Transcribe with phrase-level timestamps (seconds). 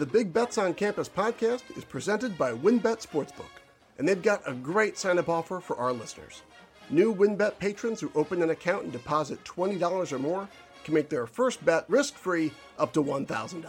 [0.00, 3.60] The Big Bets on Campus podcast is presented by WynnBET Sportsbook,
[3.98, 6.40] and they've got a great sign up offer for our listeners.
[6.88, 10.48] New WynnBET patrons who open an account and deposit $20 or more
[10.84, 13.62] can make their first bet risk free up to $1,000.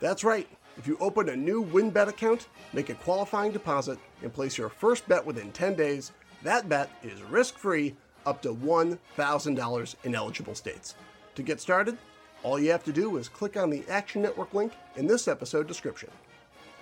[0.00, 0.48] That's right.
[0.78, 5.06] If you open a new WynnBET account, make a qualifying deposit, and place your first
[5.08, 10.94] bet within 10 days, that bet is risk free up to $1,000 in eligible states.
[11.34, 11.98] To get started,
[12.44, 15.66] all you have to do is click on the Action Network link in this episode
[15.66, 16.10] description.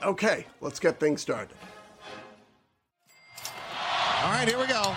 [0.02, 1.56] Okay, let's get things started.
[4.24, 4.94] All right, here we go.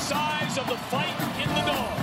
[0.00, 1.98] Size of the fight in the dog.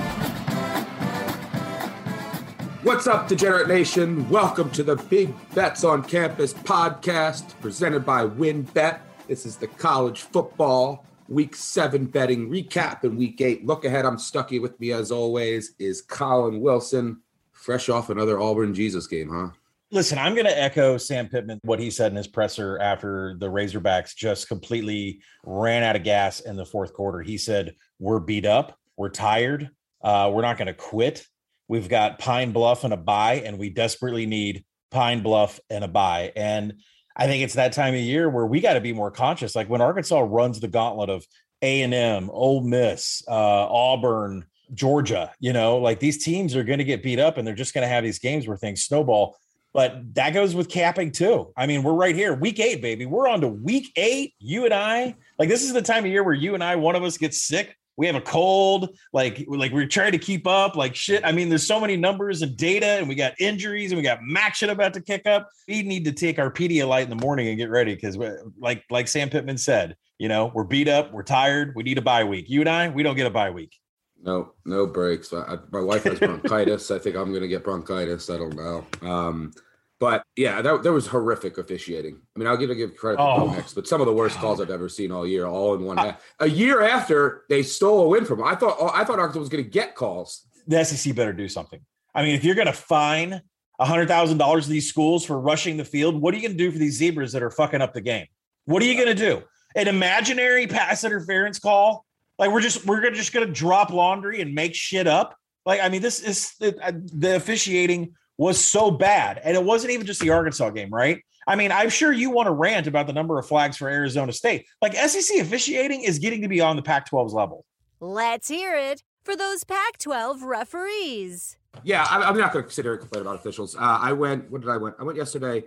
[2.83, 4.29] What's up, Degenerate Nation?
[4.29, 8.99] Welcome to the Big Bets on Campus podcast presented by WynnBET.
[9.27, 14.05] This is the college football week seven betting recap and week eight look ahead.
[14.05, 19.29] I'm Stuckey with me as always is Collin Wilson, fresh off another Auburn Jesus game,
[19.29, 19.49] huh?
[19.89, 23.47] Listen, I'm going to echo Sam Pittman, what he said in his presser after the
[23.47, 27.21] Razorbacks just completely ran out of gas in the fourth quarter.
[27.21, 29.69] He said, We're beat up, we're tired,
[30.01, 31.25] uh, we're not going to quit.
[31.69, 35.87] We've got Pine Bluff and a bye, and we desperately need Pine Bluff and a
[35.87, 36.33] bye.
[36.35, 36.81] And
[37.15, 39.55] I think it's that time of year where we got to be more conscious.
[39.55, 41.25] Like when Arkansas runs the gauntlet of
[41.61, 46.79] A and M, Ole Miss, uh, Auburn, Georgia, you know, like these teams are going
[46.79, 49.37] to get beat up, and they're just going to have these games where things snowball.
[49.77, 51.53] But that goes with capping too.
[51.55, 53.05] I mean, we're right here, week eight, baby.
[53.05, 54.33] We're on to week eight.
[54.39, 56.95] You and I, like, this is the time of year where you and I, one
[56.95, 57.77] of us gets sick.
[57.95, 61.23] We have a cold, like, like we're trying to keep up, like shit.
[61.23, 64.17] I mean, there's so many numbers and data, and we got injuries, and we got
[64.55, 65.47] shit about to kick up.
[65.67, 68.17] We need to take our Pedialyte in the morning and get ready because,
[68.59, 72.01] like, like Sam Pittman said, you know, we're beat up, we're tired, we need a
[72.01, 72.49] bye week.
[72.49, 73.77] You and I, we don't get a bye week.
[74.23, 75.31] No, no breaks.
[75.31, 76.89] I, my wife has bronchitis.
[76.89, 78.31] I think I'm going to get bronchitis.
[78.31, 78.83] I don't know.
[79.07, 79.53] Um,
[79.99, 82.21] but yeah, that, there was horrific officiating.
[82.35, 83.47] I mean, I'll give give credit to Oh.
[83.47, 85.83] Bo Nix, but some of the worst calls I've ever seen all year, all in
[85.83, 85.97] one.
[85.97, 86.03] Ah.
[86.05, 86.23] half.
[86.39, 88.43] A year after they stole a win from.
[88.43, 90.45] I thought I thought Arkansas was going to get calls.
[90.67, 91.79] the SEC better do something.
[92.13, 93.41] I mean, if you're going to fine
[93.79, 96.63] hundred thousand dollars to these schools for rushing the field, what are you going to
[96.63, 98.25] do for these zebras that are fucking up the game?
[98.65, 99.43] What are you going to do?
[99.75, 102.05] An imaginary pass interference call?
[102.39, 105.35] Like we're just we're just going to drop laundry and make shit up?
[105.65, 109.91] Like I mean, this is the, uh, the officiating was so bad, and it wasn't
[109.91, 111.23] even just the Arkansas game, right?
[111.47, 114.33] I mean, I'm sure you want to rant about the number of flags for Arizona
[114.33, 114.65] State.
[114.81, 117.65] Like SEC officiating is getting to be on the Pac-12's level.
[117.99, 121.57] Let's hear it for those Pac 12 referees.
[121.83, 123.75] Yeah, I, I'm not going to sit here and complain about officials.
[123.75, 124.51] Uh, I went.
[124.51, 124.95] What did I went?
[124.99, 125.63] I went yesterday,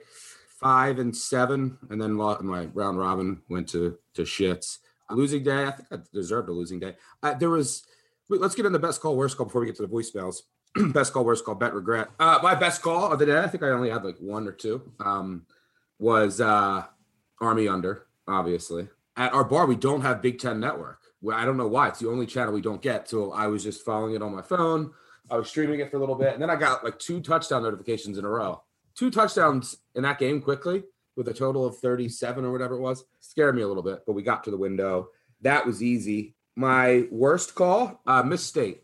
[0.60, 4.78] five and seven, and then lo- my round robin went to to shits.
[5.10, 5.66] Losing day.
[5.66, 6.96] I think I deserved a losing day.
[7.22, 7.84] Uh, there was.
[8.28, 10.42] Let's get in the best call, worst call before we get to the voicemails.
[10.92, 12.08] best call, worst call, bet regret.
[12.18, 13.38] Uh, my best call of the day.
[13.38, 14.92] I think I only had like one or two.
[15.00, 15.46] Um,
[15.98, 16.84] was uh,
[17.40, 19.66] Army under obviously at our bar.
[19.66, 20.98] We don't have Big Ten Network.
[21.32, 21.88] I don't know why.
[21.88, 23.08] It's the only channel we don't get.
[23.08, 24.92] So I was just following it on my phone.
[25.30, 27.62] I was streaming it for a little bit, and then I got like two touchdown
[27.62, 28.62] notifications in a row.
[28.96, 30.82] Two touchdowns in that game quickly
[31.16, 33.04] with a total of 37 or whatever it was.
[33.20, 35.08] Scared me a little bit, but we got to the window.
[35.42, 36.34] That was easy.
[36.56, 38.80] My worst call, uh, Miss State.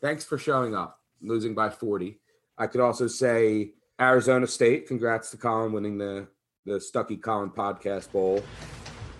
[0.00, 2.18] Thanks for showing up, losing by 40.
[2.58, 4.86] I could also say Arizona State.
[4.86, 6.28] Congrats to Collin winning the
[6.66, 8.42] the Stuckey Colin Podcast Bowl.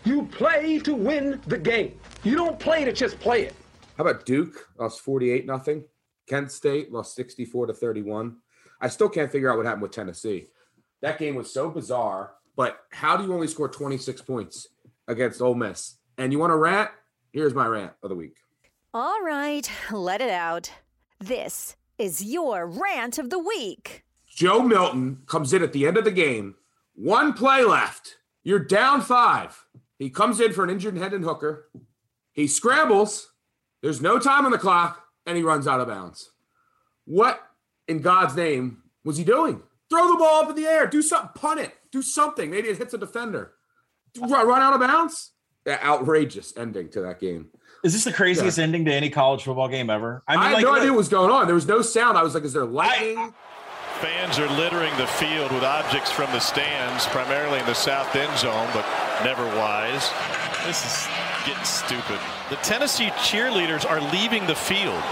[0.05, 1.99] You play to win the game.
[2.25, 3.55] You don't play to just play it.
[3.97, 5.85] How about Duke lost 48 nothing?
[6.29, 8.37] Kent State lost 64 to 31.
[8.81, 10.49] I still can't figure out what happened with Tennessee.
[11.03, 14.69] That game was so bizarre, but how do you only score 26 points
[15.09, 15.99] against Ole Miss?
[16.19, 16.91] And you want to rant?
[17.33, 18.37] Here's my rant of the week.
[18.93, 20.71] All right, let it out.
[21.21, 24.05] This is your rant of the week.
[24.29, 26.57] Joe Milton comes in at the end of the game,
[26.95, 28.17] one play left.
[28.43, 29.65] You're down five.
[29.99, 31.69] He comes in for an injured Hendon Hooker.
[32.33, 33.33] He scrambles.
[33.83, 36.31] There's no time on the clock, and he runs out of bounds.
[37.07, 37.41] What
[37.89, 39.63] in God's name was he doing?
[39.89, 40.87] Throw the ball up in the air.
[40.87, 41.31] Do something.
[41.35, 41.73] Punt it.
[41.93, 42.51] Do something.
[42.51, 43.53] Maybe it hits a defender.
[44.21, 45.33] Run out of bounds.
[45.69, 47.49] outrageous ending to that game.
[47.85, 48.65] Is this the craziest yeah.
[48.65, 50.23] ending to any college football game ever?
[50.27, 51.47] I, mean, I had like, no idea what was going on.
[51.47, 52.19] There was no sound.
[52.19, 53.19] I was like, is there lightning?
[53.19, 53.33] I,
[54.01, 58.37] Fans are littering the field with objects from the stands, primarily in the south end
[58.37, 58.85] zone, but
[59.25, 60.13] never wise.
[60.67, 61.09] This is
[61.47, 62.21] getting stupid.
[62.51, 65.03] The Tennessee cheerleaders are leaving the field.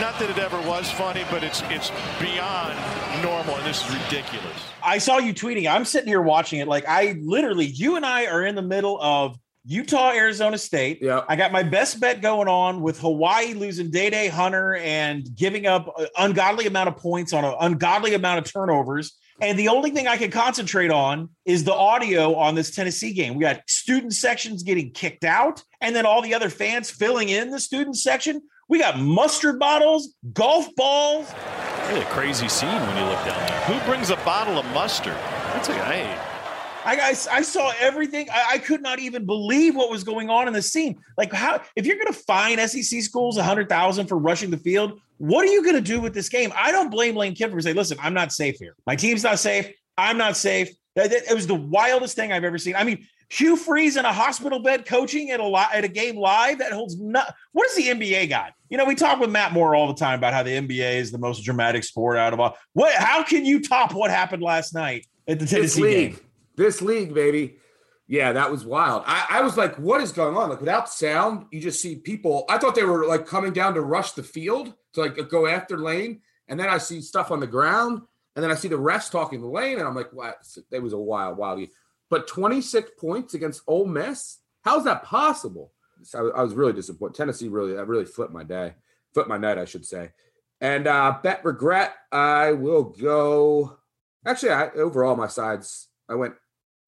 [0.00, 2.78] Not that it ever was funny, but it's it's beyond
[3.22, 4.56] normal, and this is ridiculous.
[4.82, 5.70] I saw you tweeting.
[5.70, 6.68] I'm sitting here watching it.
[6.68, 11.00] Like I literally, you and I are in the middle of Utah, Arizona State.
[11.02, 11.22] Yeah.
[11.28, 15.66] I got my best bet going on with Hawaii losing Dae Dae Hunter and giving
[15.66, 19.16] up an ungodly amount of points on an ungodly amount of turnovers.
[19.42, 23.34] And the only thing I can concentrate on is the audio on this Tennessee game.
[23.34, 27.50] We got student sections getting kicked out, and then all the other fans filling in
[27.50, 28.42] the student section.
[28.68, 31.32] We got mustard bottles, golf balls.
[31.88, 33.60] Really a crazy scene when you look down there.
[33.62, 35.14] Who brings a bottle of mustard?
[35.14, 36.29] That's a hey.
[36.84, 38.28] I, I, I saw everything.
[38.30, 40.98] I, I, could not even believe what was going on in the scene.
[41.16, 44.56] Like, how if you're going to fine SEC schools a hundred thousand for rushing the
[44.56, 46.52] field, what are you going to do with this game?
[46.56, 48.74] I don't blame Lane Kiffin for saying, "Listen, I'm not safe here.
[48.86, 49.70] My team's not safe.
[49.98, 52.74] I'm not safe." It was the wildest thing I've ever seen.
[52.74, 56.16] I mean, Hugh Freeze in a hospital bed coaching at a li- at a game
[56.16, 57.32] live that holds not.
[57.52, 58.52] What does the NBA got?
[58.68, 61.12] You know, we talk with Matt Moore all the time about how the NBA is
[61.12, 62.56] the most dramatic sport out of all.
[62.72, 62.92] What?
[62.94, 66.18] How can you top what happened last night at the Tennessee game?
[66.60, 67.56] This league, baby.
[68.06, 69.04] Yeah, that was wild.
[69.06, 70.50] I, I, was like, what is going on?
[70.50, 72.44] Like without sound, you just see people.
[72.50, 75.78] I thought they were like coming down to rush the field to like go after
[75.78, 76.20] Lane.
[76.48, 78.02] And then I see stuff on the ground.
[78.36, 79.78] And then I see the rest talking to Lane.
[79.78, 80.36] And I'm like, what?
[80.70, 81.70] It was a wild, wild game.
[82.10, 84.40] But 26 points against Ole Miss?
[84.62, 85.72] How's that possible?
[86.02, 87.14] So I, was really disappointed.
[87.14, 88.74] Tennessee really, that really flipped my day,
[89.14, 90.10] flipped my night, I should say.
[90.60, 93.78] And uh bet regret, I will go.
[94.26, 96.34] Actually, I, overall, my sides, I went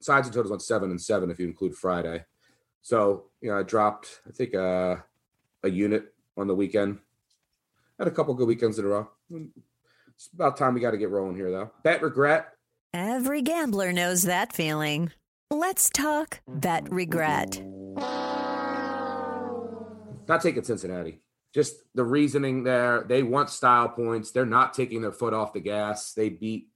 [0.04, 2.24] sides and totals went seven and seven if you include Friday.
[2.82, 4.96] So you know, I dropped I think uh,
[5.62, 6.98] a unit on the weekend.
[7.98, 9.08] Had a couple good weekends in a row.
[9.30, 11.70] It's about time we got to get rolling here, though.
[11.82, 12.52] Bet regret.
[12.94, 15.10] Every gambler knows that feeling.
[15.50, 17.62] Let's talk bet regret.
[20.28, 21.22] Not taking Cincinnati.
[21.54, 23.04] Just the reasoning there.
[23.06, 24.30] They want style points.
[24.30, 26.14] They're not taking their foot off the gas.
[26.14, 26.68] They beat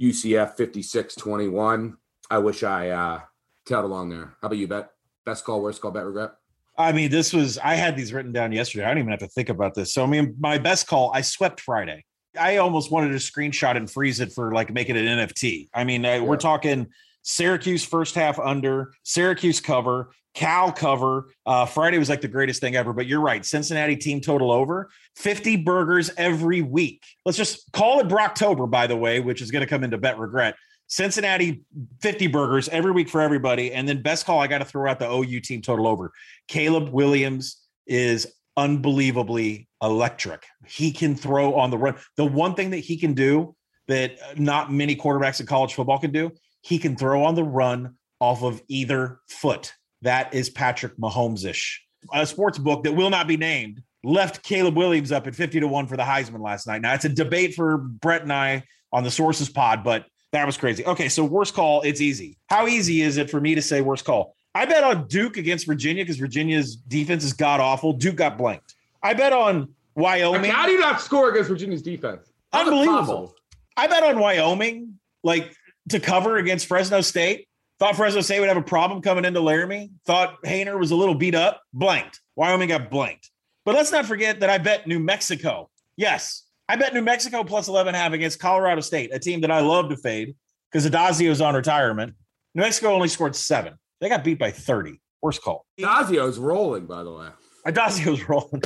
[0.00, 1.96] UCF 56 21.
[2.30, 3.20] I wish I uh
[3.66, 4.36] tailed along there.
[4.40, 4.90] How about you, Bet?
[5.24, 6.32] Best call, worst call, bet regret?
[6.78, 8.84] I mean, this was I had these written down yesterday.
[8.84, 9.92] I don't even have to think about this.
[9.92, 12.04] So I mean, my best call, I swept Friday.
[12.38, 15.68] I almost wanted to screenshot and freeze it for like making it an NFT.
[15.72, 16.20] I mean, yeah.
[16.20, 16.86] we're talking
[17.22, 21.32] Syracuse first half under, Syracuse cover, Cal cover.
[21.46, 22.92] Uh, Friday was like the greatest thing ever.
[22.92, 27.02] But you're right, Cincinnati team total over 50 burgers every week.
[27.24, 30.18] Let's just call it Brocktober, by the way, which is going to come into bet
[30.18, 30.54] regret.
[30.88, 31.62] Cincinnati
[32.00, 33.72] 50 burgers every week for everybody.
[33.72, 36.12] And then best call, I got to throw out the OU team total over.
[36.48, 40.44] Caleb Williams is unbelievably electric.
[40.66, 41.96] He can throw on the run.
[42.16, 43.54] The one thing that he can do
[43.88, 47.96] that not many quarterbacks in college football can do, he can throw on the run
[48.20, 49.72] off of either foot.
[50.02, 51.84] That is Patrick Mahomes ish.
[52.12, 55.68] A sports book that will not be named left Caleb Williams up at 50 to
[55.68, 56.80] 1 for the Heisman last night.
[56.80, 60.56] Now, it's a debate for Brett and I on the sources pod, but that was
[60.56, 60.84] crazy.
[60.84, 62.38] Okay, so worst call, it's easy.
[62.48, 64.34] How easy is it for me to say worst call?
[64.54, 67.92] I bet on Duke against Virginia because Virginia's defense is god awful.
[67.92, 68.74] Duke got blanked.
[69.02, 70.40] I bet on Wyoming.
[70.40, 72.32] I mean, how do you not score against Virginia's defense?
[72.52, 73.34] How's Unbelievable.
[73.76, 75.54] I bet on Wyoming, like
[75.90, 77.48] to cover against Fresno State.
[77.78, 79.90] Thought Fresno State would have a problem coming into Laramie.
[80.06, 81.62] Thought Haener was a little beat up.
[81.74, 82.20] Blanked.
[82.34, 83.30] Wyoming got blanked.
[83.66, 85.68] But let's not forget that I bet New Mexico.
[85.96, 89.60] Yes, I bet New Mexico plus 11 half against Colorado State, a team that I
[89.60, 90.34] love to fade
[90.70, 92.14] because Addazio's on retirement.
[92.54, 93.74] New Mexico only scored seven.
[94.00, 95.00] They got beat by 30.
[95.22, 95.64] Worst call.
[95.78, 97.28] Addazio's rolling, by the way.
[97.66, 98.62] Addazio's rolling.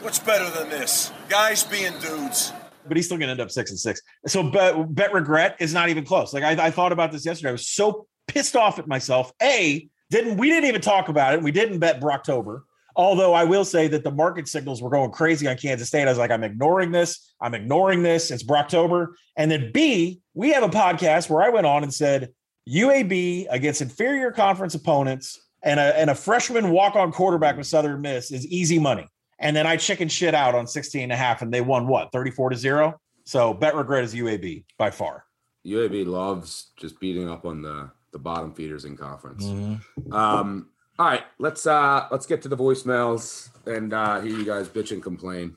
[0.00, 1.12] What's better than this?
[1.28, 2.52] Guys being dudes.
[2.86, 4.00] But he's still going to end up six and six.
[4.26, 6.32] So bet, bet regret is not even close.
[6.32, 7.50] Like I, I thought about this yesterday.
[7.50, 9.32] I was so pissed off at myself.
[9.42, 11.42] A didn't we didn't even talk about it.
[11.42, 12.62] We didn't bet Brocktober.
[12.96, 16.02] Although I will say that the market signals were going crazy on Kansas State.
[16.02, 17.32] I was like, I'm ignoring this.
[17.40, 18.30] I'm ignoring this.
[18.30, 19.08] It's Brocktober.
[19.36, 22.30] And then B, we have a podcast where I went on and said
[22.68, 28.30] UAB against inferior conference opponents and a, and a freshman walk-on quarterback with Southern Miss
[28.30, 29.06] is easy money.
[29.38, 32.12] And then I chicken shit out on 16 and a half and they won what,
[32.12, 33.00] 34 to zero?
[33.24, 35.24] So bet regret is UAB by far.
[35.66, 39.44] UAB loves just beating up on the the bottom feeders in conference.
[39.44, 40.12] Mm-hmm.
[40.12, 40.70] Um,
[41.00, 44.92] all right, let's uh let's get to the voicemails and uh hear you guys bitch
[44.92, 45.56] and complain.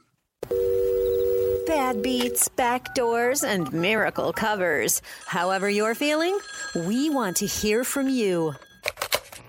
[1.68, 5.02] Bad beats, back doors, and miracle covers.
[5.28, 6.38] However you're feeling,
[6.88, 8.54] we want to hear from you.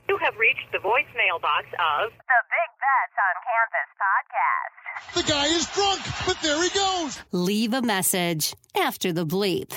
[0.08, 5.14] You have reached the voicemail box of the Big Bets on Campus podcast.
[5.14, 7.22] The guy is drunk, but there he goes.
[7.30, 9.72] Leave a message after the bleep.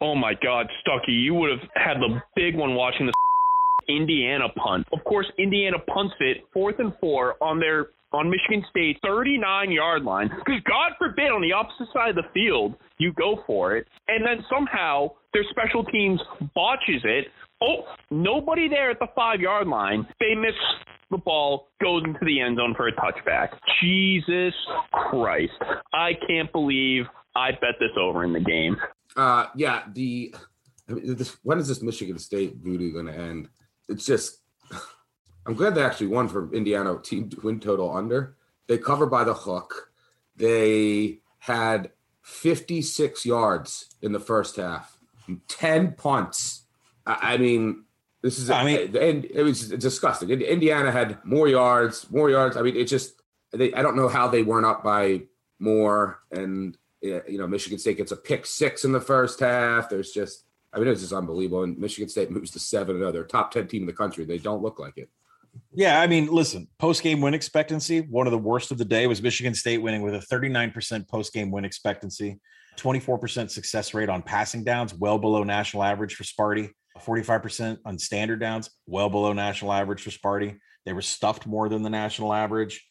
[0.00, 3.12] Oh my God, Stuckey, you would have had the big one watching the
[3.96, 4.86] Indiana punt.
[4.92, 10.02] Of course, Indiana punts it fourth and four on their on Michigan State 39 yard
[10.02, 10.28] line.
[10.28, 14.24] Because God forbid on the opposite side of the field you go for it, and
[14.24, 16.20] then somehow their special teams
[16.54, 17.26] botches it.
[17.62, 20.06] Oh, nobody there at the five yard line.
[20.18, 20.54] They miss
[21.10, 23.50] the ball, goes into the end zone for a touchback.
[23.80, 24.54] Jesus
[24.92, 25.52] Christ.
[25.92, 27.04] I can't believe
[27.34, 28.76] I bet this over in the game.
[29.16, 30.34] Uh, yeah, the
[30.88, 33.48] I mean, this, when is this Michigan State voodoo going to end?
[33.90, 34.38] It's just,
[35.46, 38.36] I'm glad they actually won for Indiana team win total under.
[38.68, 39.90] They cover by the hook.
[40.36, 41.90] They had
[42.22, 44.96] 56 yards in the first half,
[45.48, 46.62] 10 punts.
[47.04, 47.84] I, I mean,
[48.22, 50.30] this is, I mean, and it was disgusting.
[50.30, 52.56] Indiana had more yards, more yards.
[52.56, 53.20] I mean, it just,
[53.52, 55.22] they, I don't know how they weren't up by
[55.58, 56.20] more.
[56.30, 59.88] And, you know, Michigan State gets a pick six in the first half.
[59.88, 61.64] There's just, I mean, it's just unbelievable.
[61.64, 64.24] And Michigan State moves to seven and they're top 10 team in the country.
[64.24, 65.08] They don't look like it.
[65.72, 69.06] Yeah, I mean, listen, post game win expectancy, one of the worst of the day
[69.06, 72.38] was Michigan State winning with a 39% post game win expectancy,
[72.76, 78.40] 24% success rate on passing downs, well below national average for Sparty, 45% on standard
[78.40, 80.58] downs, well below national average for Sparty.
[80.86, 82.86] They were stuffed more than the national average.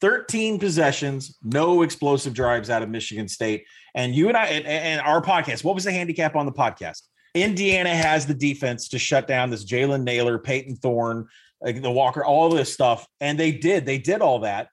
[0.00, 3.64] 13 possessions, no explosive drives out of Michigan State.
[3.94, 7.02] And you and I, and, and our podcast, what was the handicap on the podcast?
[7.42, 11.26] Indiana has the defense to shut down this Jalen Nailor, Payton Thorne,
[11.60, 13.06] like the Walker, all this stuff.
[13.20, 13.86] And they did.
[13.86, 14.68] They did all that.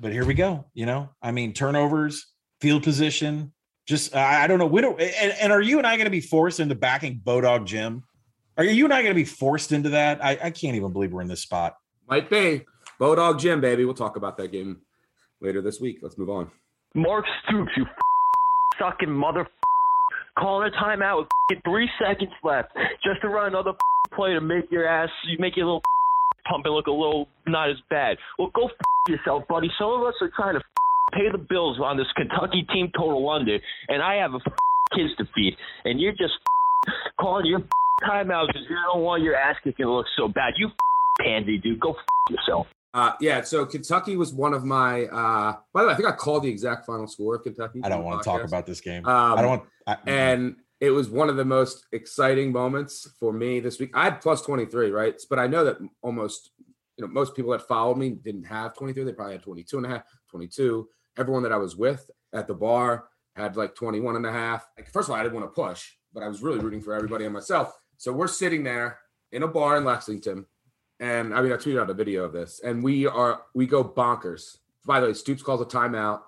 [0.00, 0.66] But here we go.
[0.74, 2.26] You know, I mean, turnovers,
[2.60, 3.52] field position,
[3.86, 4.66] just I, I don't know.
[4.66, 5.00] We don't.
[5.00, 8.02] And, and are you and I going to be forced into backing Bodog Jim?
[8.58, 10.24] Are you and I going to be forced into that?
[10.24, 11.76] I, I can't even believe we're in this spot.
[12.08, 12.64] Might be
[13.00, 13.84] Bodog Jim, baby.
[13.84, 14.80] We'll talk about that game
[15.40, 15.98] later this week.
[16.02, 16.50] Let's move on.
[16.94, 17.84] Mark Stoops, you
[18.78, 19.46] sucking mother
[20.38, 22.72] calling a timeout with three seconds left
[23.04, 23.72] just to run another
[24.14, 25.82] play to make your ass, you make your little
[26.48, 28.16] pump it look a little not as bad.
[28.38, 28.70] Well, go
[29.08, 29.70] yourself, buddy.
[29.78, 30.60] Some of us are trying to
[31.12, 34.40] pay the bills on this Kentucky team total under, and I have a
[34.94, 36.34] kids to feed, and you're just
[37.20, 37.60] calling your
[38.02, 40.54] timeout because you don't want your ass kicking to look so bad.
[40.56, 40.70] You
[41.20, 41.80] pansy, dude.
[41.80, 41.94] Go
[42.30, 42.66] yourself.
[42.96, 45.04] Uh, yeah, so Kentucky was one of my.
[45.04, 47.80] Uh, by the way, I think I called the exact final score of Kentucky.
[47.84, 49.04] I don't want to talk about this game.
[49.04, 49.62] Um, I don't want.
[49.86, 53.90] I, and it was one of the most exciting moments for me this week.
[53.92, 55.14] I had plus 23, right?
[55.28, 56.52] But I know that almost,
[56.96, 59.04] you know, most people that followed me didn't have 23.
[59.04, 60.88] They probably had 22 and a half, 22.
[61.18, 64.66] Everyone that I was with at the bar had like 21 and a half.
[64.78, 66.94] Like, first of all, I didn't want to push, but I was really rooting for
[66.94, 67.74] everybody and myself.
[67.98, 69.00] So we're sitting there
[69.32, 70.46] in a bar in Lexington
[71.00, 73.84] and I mean, I tweeted out a video of this, and we are we go
[73.84, 74.58] bonkers.
[74.84, 76.22] By the way, Stoops calls a timeout.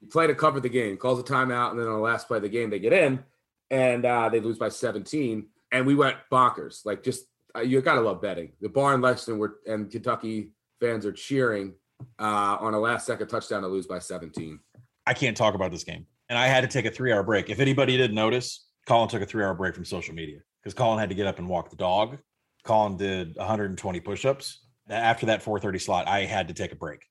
[0.00, 2.38] You play to cover the game, calls a timeout, and then on the last play
[2.38, 3.22] of the game, they get in,
[3.70, 5.46] and uh, they lose by 17.
[5.72, 6.84] And we went bonkers.
[6.84, 8.52] Like, just uh, you gotta love betting.
[8.60, 11.74] The bar in Lexington were and Kentucky fans are cheering
[12.18, 14.58] uh, on a last second touchdown to lose by 17.
[15.06, 17.48] I can't talk about this game, and I had to take a three hour break.
[17.48, 20.98] If anybody didn't notice, Collin took a three hour break from social media because Collin
[20.98, 22.18] had to get up and walk the dog
[22.64, 24.60] Collin did 120 push-ups.
[24.88, 27.04] After that 4:30 slot, I had to take a break.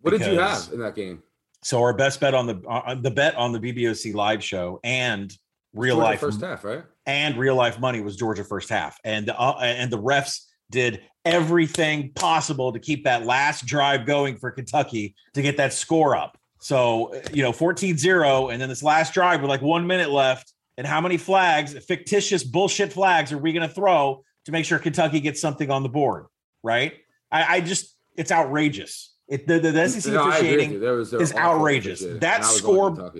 [0.00, 1.22] What did you have in that game?
[1.64, 5.32] So our best bet on the on the bet on the BBOC live show and
[5.74, 6.84] real Georgia life first half, right?
[7.06, 12.12] And real life money was Georgia first half, and uh, and the refs did everything
[12.14, 16.38] possible to keep that last drive going for Kentucky to get that score up.
[16.60, 20.86] So, you know, 14-0 and then this last drive with like 1 minute left and
[20.86, 25.20] how many flags, fictitious bullshit flags are we going to throw to make sure Kentucky
[25.20, 26.24] gets something on the board,
[26.62, 26.94] right?
[27.30, 29.14] I, I just it's outrageous.
[29.28, 30.80] It, the, the, the SEC No, I agree with officiating.
[30.80, 32.04] Was- is outrageous.
[32.20, 33.12] That score,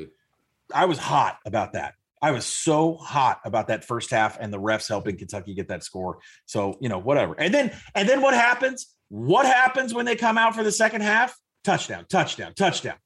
[0.74, 1.96] I was hot about that.
[2.22, 5.84] I was so hot about that first half and the refs helping Kentucky get that
[5.84, 6.18] score.
[6.46, 7.34] So you know whatever.
[7.38, 8.86] And then and then what happens?
[9.10, 11.38] What happens when they come out for the second half?
[11.62, 12.06] Touchdown!
[12.08, 12.54] Touchdown!
[12.54, 12.96] Touchdown!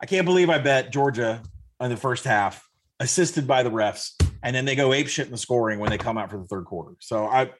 [0.00, 1.42] I can't believe I bet Georgia
[1.80, 2.68] in the first half,
[3.00, 5.98] assisted by the refs, and then they go ape shit in the scoring when they
[5.98, 6.96] come out for the third quarter.
[7.00, 7.50] So I,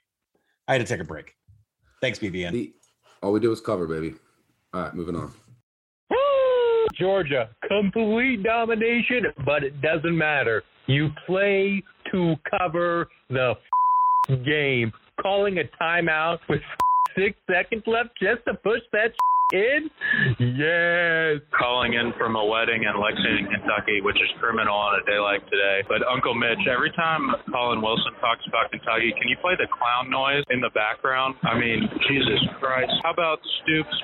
[0.68, 1.32] I had to take a break.
[2.00, 2.52] Thanks, BBN.
[2.52, 2.72] The,
[3.22, 4.14] all we do is cover, baby.
[4.72, 5.32] All right, moving on.
[6.98, 10.62] Georgia, complete domination, but it doesn't matter.
[10.86, 13.54] You play to cover the
[14.44, 14.92] game.
[15.20, 16.60] Calling a timeout with
[17.16, 19.12] six seconds left just to push that
[19.50, 19.90] kid?
[20.38, 21.42] Yes.
[21.52, 25.42] Calling in from a wedding in Lexington, Kentucky, which is criminal on a day like
[25.50, 25.82] today.
[25.90, 30.08] But Uncle Mitch, every time Collin Wilson talks about Kentucky, can you play the clown
[30.08, 31.34] noise in the background?
[31.42, 32.94] I mean, Jesus Christ.
[33.02, 33.96] How about Stoops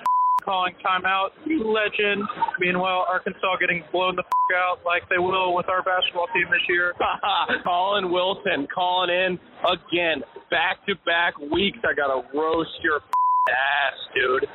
[0.46, 2.22] calling timeout, you legend.
[2.60, 6.62] Meanwhile, Arkansas getting blown the f- out like they will with our basketball team this
[6.68, 6.94] year.
[7.64, 11.78] Collin Wilson calling in again, back to back weeks.
[11.82, 13.10] I gotta roast your f-
[13.48, 14.46] ass, dude.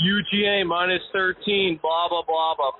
[0.00, 2.72] UGA minus 13, blah, blah, blah, blah.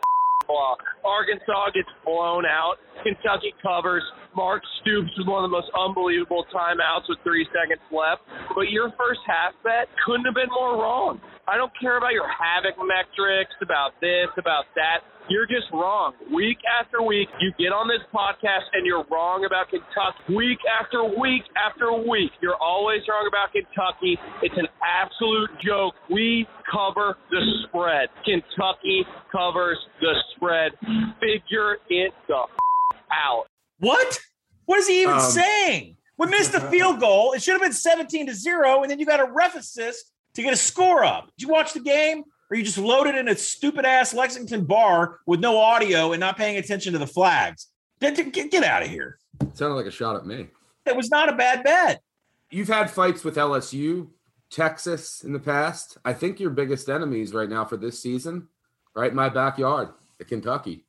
[0.48, 0.74] Blah.
[1.04, 2.74] Arkansas gets blown out.
[3.04, 4.02] Kentucky covers.
[4.36, 8.22] Mark Stoops with one of the most unbelievable timeouts with three seconds left.
[8.54, 11.20] But your first half bet couldn't have been more wrong.
[11.48, 15.02] I don't care about your havoc metrics, about this, about that.
[15.28, 16.14] You're just wrong.
[16.34, 20.34] Week after week, you get on this podcast and you're wrong about Kentucky.
[20.34, 24.18] Week after week after week, you're always wrong about Kentucky.
[24.42, 25.94] It's an absolute joke.
[26.10, 28.10] We cover the spread.
[28.26, 30.72] Kentucky covers the spread.
[31.18, 33.49] Figure it the f- out.
[33.80, 34.20] What?
[34.66, 35.96] What is he even Um, saying?
[36.16, 37.32] We missed the field goal.
[37.32, 40.42] It should have been 17 to 0, and then you got a ref assist to
[40.42, 41.26] get a score up.
[41.36, 42.24] Did you watch the game?
[42.50, 46.36] Or you just loaded in a stupid ass Lexington bar with no audio and not
[46.36, 47.68] paying attention to the flags?
[48.00, 49.18] Get, get, get out of here.
[49.40, 50.48] It Sounded like a shot at me.
[50.84, 52.02] It was not a bad bet.
[52.50, 54.08] You've had fights with LSU,
[54.50, 55.96] Texas in the past.
[56.04, 58.48] I think your biggest enemies right now for this season,
[58.94, 60.84] right in my backyard, at Kentucky.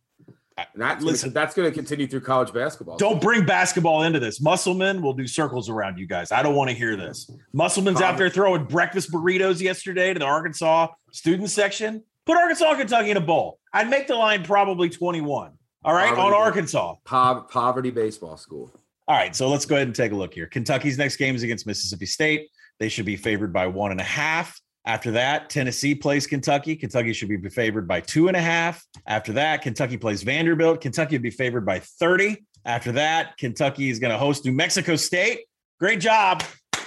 [0.74, 1.34] And that's Listen.
[1.34, 2.98] that's going to continue through college basketball.
[2.98, 4.42] Don't bring basketball into this.
[4.42, 6.32] Musselman will do circles around you guys.
[6.32, 7.30] I don't want to hear this.
[7.54, 12.04] Musselman's out there throwing breakfast burritos yesterday to the Arkansas student section.
[12.26, 13.60] Put Arkansas Kentucky in a bowl.
[13.74, 15.54] I'd make the line probably 21.
[15.84, 16.96] All right, on Arkansas.
[17.06, 18.72] Po- poverty baseball school.
[19.08, 20.46] All right, so let's go ahead and take a look here.
[20.46, 22.50] Kentucky's next game is against Mississippi State.
[22.80, 24.61] They should be favored by one and a half.
[24.86, 26.76] After that, Tennessee plays Kentucky.
[26.76, 28.84] Kentucky should be favored by two and a half.
[29.06, 30.82] After that, Kentucky plays Vanderbilt.
[30.82, 32.38] Kentucky would be favored by 30.
[32.66, 35.42] After that, Kentucky is going to host New Mexico State.
[35.80, 36.44] Great job.
[36.76, 36.82] New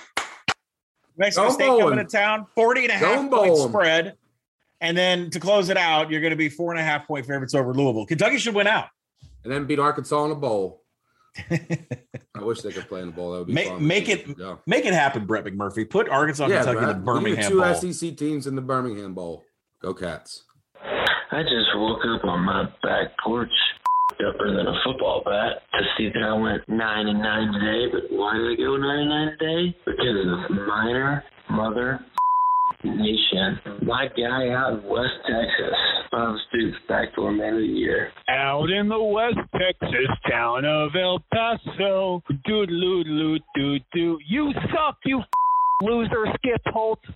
[1.18, 1.88] Mexico Go State Bowling.
[1.90, 3.68] coming to town, 40 and a Go half point Bowling.
[3.68, 4.14] spread.
[4.80, 7.26] And then to close it out, you're going to be four and a half point
[7.26, 8.06] favorites over Louisville.
[8.06, 8.88] Kentucky should win out.
[9.44, 10.82] And then beat Arkansas in a bowl.
[12.36, 13.32] I wish they could play in the bowl.
[13.32, 13.86] That would be Make, fun.
[13.86, 14.56] make it Yeah.
[14.66, 15.88] make it happen, Brett McMurphy.
[15.88, 17.04] Put Arkansas, Yeah, Kentucky in the man.
[17.04, 17.74] Birmingham Two Bowl.
[17.74, 19.44] SEC teams in the Birmingham Bowl.
[19.82, 20.44] Go Cats.
[21.32, 23.50] I just woke up on my back porch,
[24.12, 27.86] upper than a football bat, to see that I went nine and nine today.
[27.92, 29.76] But why did I go nine and nine today?
[29.84, 32.00] Because of a minor mother
[32.84, 33.58] nation.
[33.82, 35.78] My guy out in West Texas,
[36.14, 38.12] Bob Stoops, backdoor man of the year.
[38.28, 42.22] Out in the West Texas town of El Paso.
[42.46, 44.18] Doo doo doo doo doo.
[44.24, 45.26] You suck, you f-
[45.82, 47.02] loser, Skip Holtz.
[47.08, 47.14] F-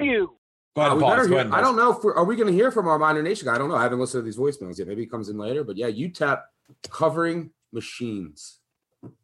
[0.00, 0.30] you.
[0.76, 1.26] Go ahead, Uh, we pause.
[1.28, 3.22] Go ahead, I don't know if we're, are we going to hear from our Miner
[3.22, 3.54] Nation guy.
[3.54, 3.76] I don't know.
[3.76, 4.88] I haven't listened to these voicemails yet.
[4.88, 5.64] Maybe he comes in later.
[5.64, 6.42] But yeah, UTEP
[6.90, 8.58] covering machines.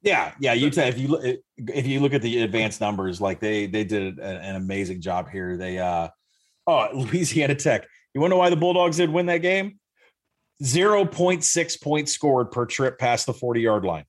[0.03, 0.55] Yeah, yeah.
[0.55, 0.83] Utah.
[0.83, 1.23] If you look,
[1.59, 5.29] if you look at the advanced numbers, like they they did an, an amazing job
[5.29, 5.59] here.
[5.59, 6.09] They uh,
[6.67, 7.87] oh Louisiana Tech.
[8.15, 9.79] You know why the Bulldogs did win that game?
[10.63, 14.05] Zero point six points scored per trip past the forty yard line.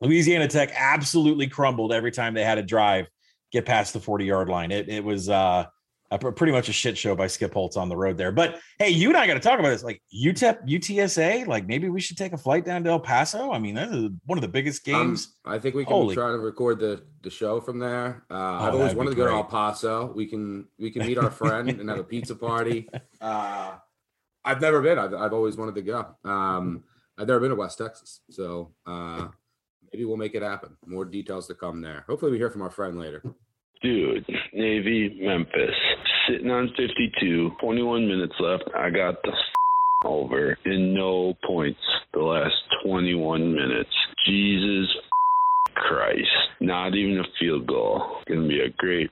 [0.00, 3.08] Louisiana Tech absolutely crumbled every time they had a drive
[3.52, 4.70] get past the forty yard line.
[4.70, 5.66] It it was uh
[6.10, 8.32] a, pretty much a shit show by Skip Holtz on the road there.
[8.32, 9.82] But hey, you and I got to talk about this.
[9.84, 11.46] Like UTEP, UTSA.
[11.46, 13.52] Like maybe we should take a flight down to El Paso.
[13.52, 15.36] I mean, that is one of the biggest Um, games.
[15.44, 18.24] I think we can Holy- try to record the the show from there.
[18.30, 19.32] Uh, I've always wanted to go to.
[19.32, 20.12] El Paso.
[20.14, 22.88] We can we can meet our friend and have a pizza party.
[23.20, 23.74] Uh,
[24.44, 24.98] I've never been.
[24.98, 26.06] I've, I've always wanted to go.
[26.24, 26.84] Um,
[27.18, 29.26] I've never been to West Texas, so uh,
[29.92, 30.76] maybe we'll make it happen.
[30.86, 32.04] More details to come there.
[32.08, 33.22] Hopefully, we hear from our friend later.
[33.82, 35.74] Dude, Navy, Memphis,
[36.28, 38.64] sitting on 52, 21 minutes left.
[38.76, 39.32] I got the
[40.04, 41.80] over in no points
[42.12, 43.90] the last 21 minutes.
[44.26, 44.88] Jesus
[45.74, 46.28] Christ.
[46.60, 48.02] Not even a field goal.
[48.28, 49.10] Gonna be a great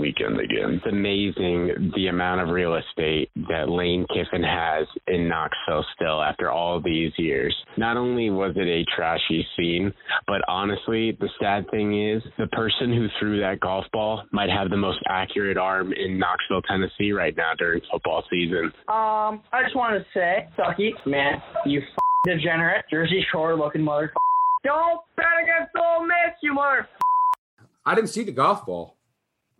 [0.00, 0.80] weekend again.
[0.82, 6.50] It's amazing the amount of real estate that Lane Kiffin has in Knoxville still after
[6.50, 7.54] all these years.
[7.76, 9.92] Not only was it a trashy scene,
[10.26, 14.70] but honestly, the sad thing is the person who threw that golf ball might have
[14.70, 18.72] the most accurate arm in Knoxville, Tennessee right now during football season.
[18.88, 21.86] Um, I just wanted to say, Sucky, man, you f-
[22.24, 24.12] degenerate, Jersey Shore looking mother.
[24.64, 26.88] Don't bet against Ole Miss, you mother.
[27.84, 28.96] I didn't see the golf ball.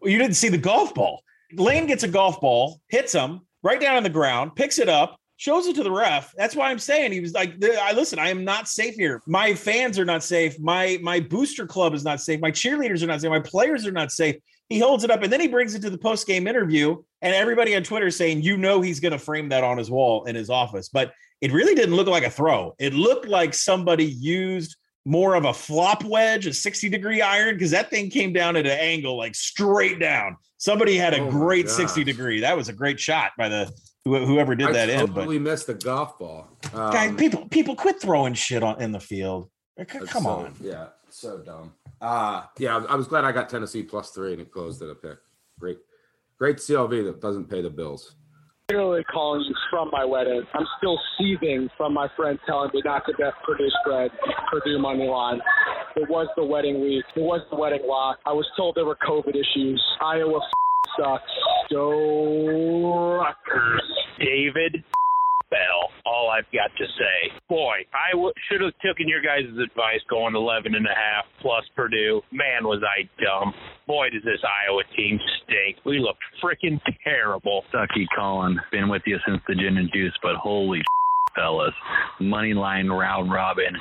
[0.04, 1.22] You didn't see the golf ball.
[1.54, 5.18] Lane gets a golf ball, hits him right down on the ground, picks it up,
[5.36, 6.32] shows it to the ref.
[6.36, 8.18] That's why I'm saying he was like, "I listen.
[8.18, 9.22] I am not safe here.
[9.26, 10.58] My fans are not safe.
[10.58, 12.40] My my booster club is not safe.
[12.40, 13.30] My cheerleaders are not safe.
[13.30, 14.36] My players are not safe."
[14.68, 17.34] He holds it up and then he brings it to the post game interview And
[17.34, 20.34] everybody on Twitter saying, you know, he's going to frame that on his wall in
[20.34, 20.88] his office.
[20.88, 21.12] But
[21.42, 22.74] it really didn't look like a throw.
[22.78, 27.70] It looked like somebody used more of a flop wedge, a 60 degree iron, because
[27.72, 30.36] that thing came down at an angle like straight down.
[30.58, 32.40] Somebody had a Oh great 60 degree.
[32.40, 33.72] That was a great shot by the
[34.04, 35.06] who- whoever did that I in.
[35.06, 36.48] But totally missed the golf ball.
[36.72, 39.50] Um, guys, people people quit throwing shit on in the field.
[39.88, 40.54] Come so- on.
[40.60, 41.74] Yeah, so dumb.
[42.00, 44.94] Uh yeah, I was glad I got Tennessee plus three and it closed at a
[44.94, 45.18] pick.
[45.58, 45.78] Great,
[46.38, 48.14] great CLV that doesn't pay the bills.
[48.68, 50.42] Literally calling you from my wedding.
[50.55, 54.11] I'm still seething from my friend telling me not to bet Purdue spread,
[54.51, 55.40] Purdue money line.
[55.96, 57.05] It was the wedding week.
[57.14, 58.18] It was the wedding lock.
[58.25, 59.83] I was told there were COVID issues.
[60.01, 61.31] Iowa f- sucks.
[61.70, 63.83] Go Rutgers.
[64.18, 64.85] David
[66.06, 67.32] All I've got to say.
[67.48, 71.64] Boy, I w- should have taken your guys' advice going 11 and a half plus
[71.76, 72.22] Purdue.
[72.32, 73.52] Man, was I dumb.
[73.86, 75.76] Boy, does this Iowa team stink.
[75.84, 77.64] We look freaking terrible.
[77.72, 80.82] Stuckey Collin, been with you since the gin and juice, but holy
[81.34, 81.74] fellas.
[82.20, 83.74] Money line round robin.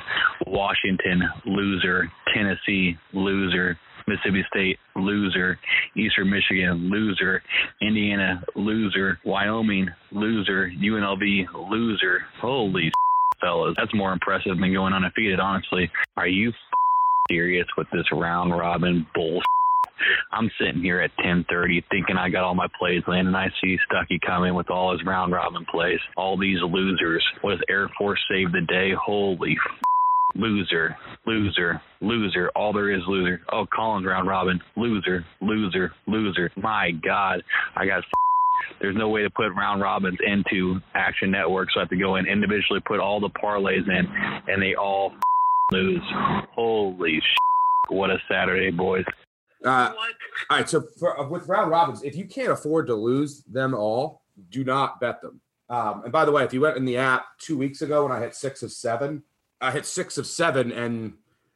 [0.46, 2.10] Washington, loser.
[2.34, 3.78] Tennessee, loser.
[4.12, 5.58] Mississippi State, loser.
[5.96, 7.42] Eastern Michigan, loser.
[7.80, 9.18] Indiana, loser.
[9.24, 10.70] Wyoming, loser.
[10.70, 12.20] UNLV, loser.
[12.40, 12.92] Holy
[13.40, 13.74] fellas.
[13.76, 15.90] That's more impressive than going undefeated, honestly.
[16.16, 16.52] Are you
[17.30, 19.40] serious with this round robin bull?
[20.32, 23.78] I'm sitting here at 10:30 thinking I got all my plays in, and I see
[23.90, 26.00] Stuckey coming with all his round robin plays.
[26.16, 27.24] All these losers.
[27.40, 28.90] What does Air Force save the day?
[29.00, 29.91] Holy f-
[30.34, 32.50] loser, loser, loser.
[32.54, 33.42] All there is loser.
[33.52, 34.60] Oh, Collin's round robin.
[34.76, 36.50] Loser, loser, loser.
[36.56, 37.42] My God,
[37.76, 38.04] I got.
[38.80, 42.16] There's no way to put round robins into Action Network, so I have to go
[42.16, 44.06] in individually, put all the parlays in,
[44.48, 45.12] and they all
[45.72, 46.02] lose.
[46.54, 47.36] Holy sh!
[47.88, 49.04] What a Saturday, boys.
[49.64, 49.92] Uh,
[50.50, 53.74] all right, so for, uh, with round robins, if you can't afford to lose them
[53.74, 55.40] all, do not bet them.
[55.68, 58.12] Um, and by the way, if you went in the app two weeks ago when
[58.12, 59.22] I hit six of seven,
[59.62, 61.14] I hit six of seven and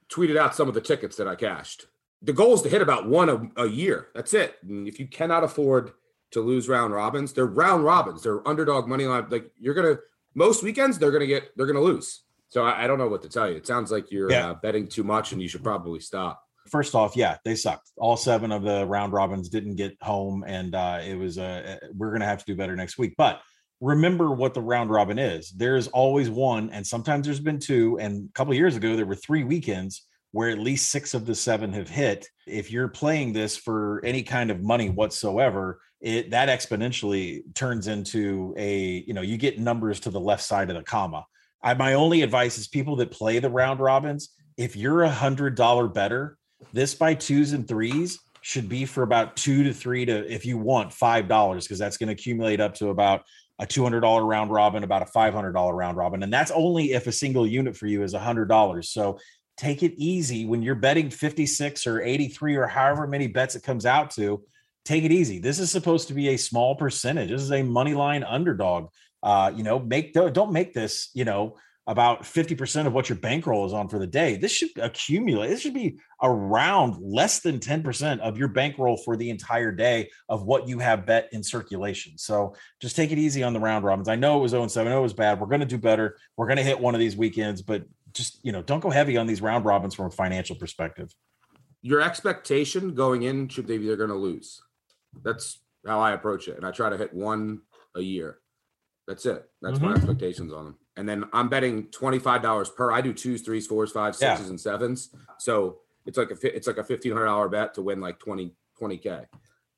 [0.09, 1.87] tweeted out some of the tickets that I cashed.
[2.23, 4.09] The goal is to hit about one a, a year.
[4.15, 4.57] That's it.
[4.67, 5.93] And if you cannot afford
[6.31, 8.23] to lose round robins, they're round robins.
[8.23, 9.27] They're underdog money line.
[9.29, 9.97] Like you're gonna
[10.35, 12.23] most weekends, they're gonna get they're gonna lose.
[12.49, 13.57] So I, I don't know what to tell you.
[13.57, 14.51] It sounds like you're Yeah.
[14.51, 16.43] uh, betting too much, and you should probably stop.
[16.69, 17.91] First off, yeah, they sucked.
[17.97, 21.39] All seven of the round robins didn't get home, and uh, it was.
[21.39, 23.15] Uh, we're going to have to do better next week.
[23.17, 23.41] But
[23.81, 25.51] remember what the round robin is.
[25.51, 27.99] There's always one, and sometimes there's been two.
[28.01, 31.35] And a couple years ago, there were three weekends where at least six of the
[31.35, 32.29] seven have hit.
[32.47, 38.55] If you're playing this for any kind of money whatsoever, it that exponentially turns into
[38.57, 41.25] a you know you get numbers to the left side of the comma.
[41.63, 44.31] I, my only advice is people that play the round robins.
[44.57, 46.39] If you're a hundred dollar better,
[46.73, 50.59] this by twos and threes should be for about two to three to if you
[50.59, 53.23] want five dollars because that's going to accumulate up to about
[53.59, 56.51] a two hundred dollar round robin, about a five hundred dollar round robin, and that's
[56.51, 58.91] only if a single unit for you is a hundred dollars.
[58.91, 59.19] So
[59.57, 63.55] take it easy when you're betting fifty six or eighty three or however many bets
[63.55, 64.43] it comes out to.
[64.85, 65.41] Take it easy.
[65.41, 67.31] This is supposed to be a small percentage.
[67.31, 68.91] This is a money line underdog.
[69.23, 71.57] Uh, you know, make don't make this you know
[71.89, 74.37] about 50% of what your bankroll is on for the day.
[74.37, 75.49] This should accumulate.
[75.49, 80.43] This should be around less than 10% of your bankroll for the entire day of
[80.43, 82.19] what you have bet in circulation.
[82.19, 84.09] So just take it easy on the round robins.
[84.09, 84.91] I know it was 0 7.
[84.91, 85.39] I know it was bad.
[85.41, 86.17] We're going to do better.
[86.37, 89.17] We're going to hit one of these weekends, but just, you know, don't go heavy
[89.17, 91.15] on these round robins from a financial perspective.
[91.83, 94.61] your expectation going in should they be they're going to lose.
[95.23, 97.61] That's how I approach it, and I try to hit one
[97.95, 98.41] a year.
[99.07, 99.49] That's it.
[99.63, 99.97] That's my Mhm.
[99.99, 100.79] expectations on them.
[100.97, 102.91] And then I'm betting twenty five dollars per.
[102.93, 104.35] I do twos, threes, fours, fives, Yeah.
[104.35, 105.11] sixes, and sevens.
[105.39, 108.53] So it's like a it's like a fifteen hundred dollar bet to win like 20
[108.99, 109.21] k.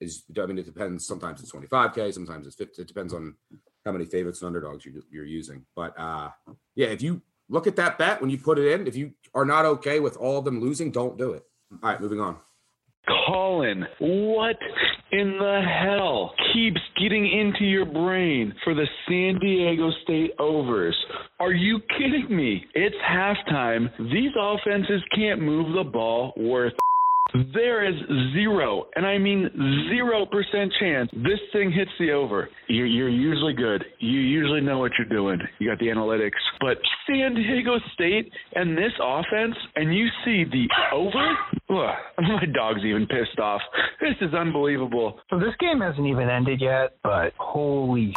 [0.01, 1.07] Is I mean it depends.
[1.07, 2.13] Sometimes it's twenty five k.
[2.13, 2.83] Sometimes it's 50.
[2.83, 3.35] It depends on
[3.85, 5.65] how many favorites and underdogs you, you're using.
[5.75, 6.31] But uh,
[6.77, 9.45] yeah, if you look at that bet when you put it in, if you are
[9.45, 11.43] not okay with all of them losing, don't do it.
[11.83, 12.37] All right, moving on.
[13.27, 14.57] Colin, what
[15.13, 20.97] in the hell keeps getting into your brain for the San Diego State overs?
[21.41, 22.65] Are you kidding me?
[22.75, 23.91] It's halftime.
[23.99, 26.75] These offenses can't move the ball worth.
[27.53, 27.95] There is
[28.33, 29.51] zero, and I mean
[29.91, 32.49] zero percent chance this thing hits the over.
[32.69, 33.85] You're, you're usually good.
[33.99, 35.39] You usually know what you're doing.
[35.59, 36.31] You got the analytics.
[36.61, 41.37] But San Diego State and this offense, and you see the over?
[41.71, 43.61] Ugh, my dog's even pissed off.
[44.01, 45.21] This is unbelievable.
[45.31, 48.15] So this game hasn't even ended yet, but holy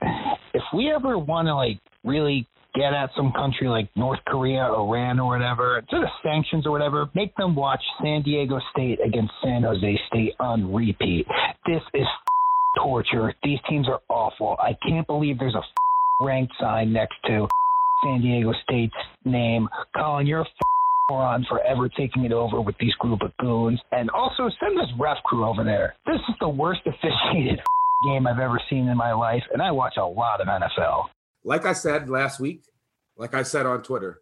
[0.54, 5.20] if we ever want to like really get at some country like North Korea, Iran,
[5.20, 9.62] or whatever, instead of sanctions or whatever, make them watch San Diego State against San
[9.62, 11.26] Jose State on repeat.
[11.66, 12.06] This is
[12.76, 13.34] torture.
[13.42, 14.56] These teams are awful.
[14.58, 17.46] I can't believe there's a ranked sign next to
[18.02, 19.68] San Diego State's name.
[19.96, 20.46] Collin, you're a
[21.10, 23.80] moron for ever taking it over with these group of goons.
[23.92, 25.94] And also send this ref crew over there.
[26.06, 27.60] This is the worst officiated
[28.04, 31.04] game I've ever seen in my life, and I watch a lot of NFL.
[31.44, 32.64] Like I said last week,
[33.16, 34.20] like I said on Twitter,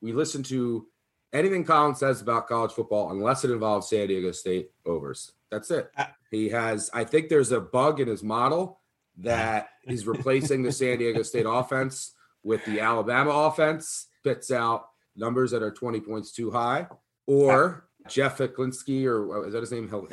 [0.00, 0.86] we listen to
[1.32, 5.32] anything Collin says about college football unless it involves San Diego State overs.
[5.50, 5.90] That's it.
[6.30, 8.80] He has, I think there's a bug in his model
[9.18, 15.50] that he's replacing the San Diego State offense with the Alabama offense, spits out numbers
[15.50, 16.86] that are 20 points too high,
[17.26, 19.88] or Jeff Heklinski, or is that his name?
[19.88, 20.10] Heklinski.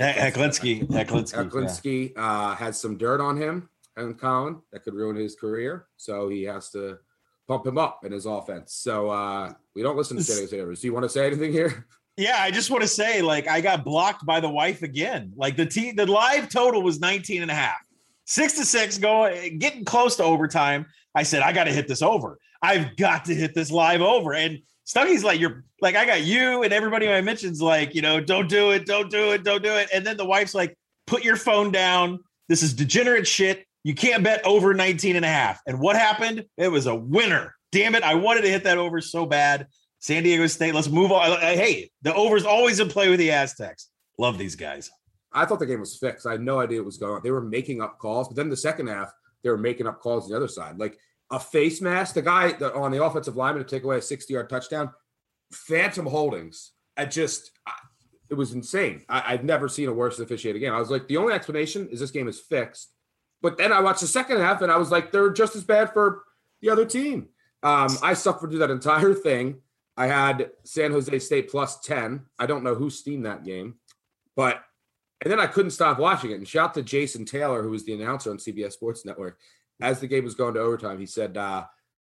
[0.87, 1.49] Heklinski.
[1.49, 5.87] Heklinski uh, has some dirt on him and Collin that could ruin his career.
[5.97, 6.99] So he has to
[7.47, 8.73] pump him up in his offense.
[8.73, 10.81] So uh, we don't listen to San overs.
[10.81, 11.85] Do you want to say anything here?
[12.17, 15.33] Yeah, I just want to say, like, I got blocked by the wife again.
[15.35, 17.77] Like the team, the live total was 19 and a half.
[18.25, 20.87] Six to six, going getting close to overtime.
[21.13, 22.39] I said, I got to hit this over.
[22.61, 24.33] I've got to hit this live over.
[24.33, 28.19] And Stuckey's like, you're like, I got you and everybody I mentioned's like, you know,
[28.19, 29.89] don't do it, don't do it, don't do it.
[29.93, 32.19] And then the wife's like, put your phone down.
[32.49, 33.65] This is degenerate shit.
[33.87, 35.61] You can't bet over 19 and a half.
[35.65, 36.43] And what happened?
[36.57, 37.55] It was a winner.
[37.71, 38.03] Damn it.
[38.03, 39.67] I wanted to hit that over so bad.
[39.99, 41.39] San Diego State, let's move on.
[41.39, 43.87] Hey, the over's always in play with the Aztecs.
[44.17, 44.91] Love these guys.
[45.31, 46.27] I thought the game was fixed.
[46.27, 47.21] I had no idea what was going on.
[47.23, 49.09] They were making up calls, but then the second half,
[49.41, 50.77] they were making up calls the other side.
[50.77, 50.97] Like
[51.31, 54.49] a face mask, the guy on the offensive lineman to take away a 60 yard
[54.49, 54.91] touchdown,
[55.53, 56.73] phantom holdings.
[56.97, 57.51] I just,
[58.29, 59.05] it was insane.
[59.07, 60.73] I, have never seen a worse officiate again.
[60.73, 62.91] I was like, the only explanation is this game is fixed.
[63.47, 65.93] But then I watched the second half and I was like, they're just as bad
[65.93, 66.23] for
[66.61, 67.29] the other team.
[67.63, 69.61] Um, I suffered through that entire thing.
[69.95, 72.25] I had San Jose State plus 10.
[72.37, 73.75] I don't know who steamed that game,
[74.35, 74.61] but
[75.23, 76.33] and then I couldn't stop watching it.
[76.33, 79.39] And shout to Jason Taylor, who was the announcer on CBS Sports Network.
[79.79, 81.63] As the game was going to overtime, he said, uh,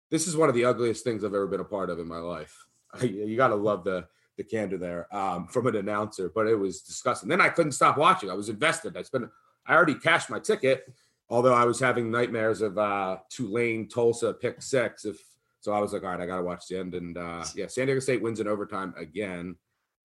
[0.10, 2.18] This is one of the ugliest things I've ever been a part of in my
[2.18, 2.66] life.
[3.04, 6.82] you got to love the the candor there um, from an announcer, but it was
[6.82, 7.30] disgusting.
[7.30, 8.32] Then I couldn't stop watching.
[8.32, 8.98] I was invested.
[8.98, 9.26] I spent,
[9.68, 10.92] I already cashed my ticket,
[11.30, 15.06] although I was having nightmares of uh, Tulane, Tulsa, pick six.
[15.06, 15.18] If
[15.60, 16.94] so I was like, all right, I got to watch the end.
[16.94, 19.56] And uh, yeah, San Diego State wins in overtime again.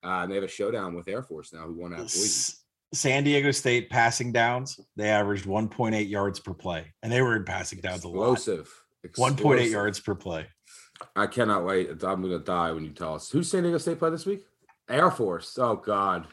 [0.05, 2.11] Uh, and they have a showdown with Air Force now, who won at
[2.95, 7.45] San Diego State passing downs, they averaged 1.8 yards per play, and they were in
[7.45, 8.71] passing downs Explosive.
[9.17, 9.33] a lot.
[9.37, 10.47] 1.8 yards per play.
[11.17, 11.91] I cannot wait.
[11.91, 13.31] I'm going to die when you tell us.
[13.31, 14.45] Who's San Diego State play this week?
[14.89, 15.57] Air Force.
[15.59, 16.27] Oh, God.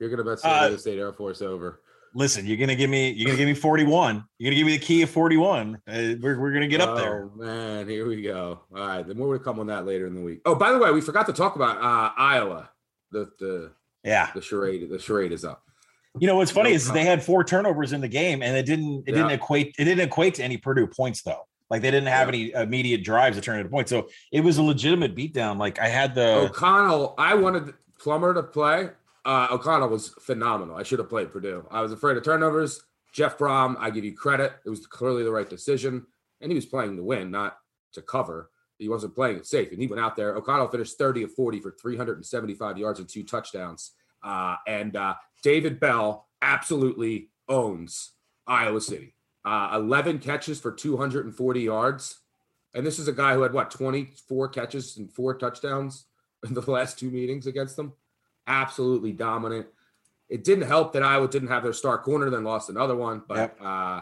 [0.00, 1.82] You're going to bet San Diego uh, State Air Force over
[2.16, 4.24] listen, you're gonna give me you're gonna give me 41.
[4.38, 5.76] You're gonna give me the key of 41.
[5.86, 7.30] Uh, we're, we're gonna get up there.
[7.32, 8.60] Oh man, here we go.
[8.74, 10.40] All right, then more will come on that later in the week.
[10.44, 12.70] Oh, by the way, we forgot to talk about uh, Iowa.
[13.12, 15.62] The the yeah the charade the charade is up.
[16.18, 18.64] You know what's funny no is they had four turnovers in the game, and it
[18.66, 19.22] didn't it yeah.
[19.22, 21.46] didn't equate it didn't equate to any Purdue points though.
[21.68, 22.40] Like they didn't have yeah.
[22.40, 25.58] any immediate drives to turn into points, so it was a legitimate beatdown.
[25.58, 27.14] Like I had the O'Connell.
[27.18, 28.90] I wanted Plummer to play
[29.26, 30.76] uh, O'Connell was phenomenal.
[30.76, 31.66] I should have played Purdue.
[31.70, 32.82] I was afraid of turnovers.
[33.12, 34.52] Jeff Brohm, I give you credit.
[34.64, 36.06] It was clearly the right decision.
[36.40, 37.58] And he was playing to win, not
[37.94, 38.50] to cover.
[38.78, 39.72] He wasn't playing it safe.
[39.72, 40.36] And he went out there.
[40.36, 43.92] O'Connell finished 30 of 40 for 375 yards and two touchdowns.
[44.22, 48.12] Uh, and uh, David Bell absolutely owns
[48.46, 49.14] Iowa City.
[49.44, 52.20] Uh, 11 catches for 240 yards.
[52.74, 56.04] And this is a guy who had what, 24 catches and four touchdowns
[56.46, 57.92] in the last two meetings against them
[58.46, 59.66] absolutely dominant.
[60.28, 63.22] It didn't help that Iowa didn't have their star corner, then lost another one.
[63.26, 63.58] But yep.
[63.62, 64.00] uh,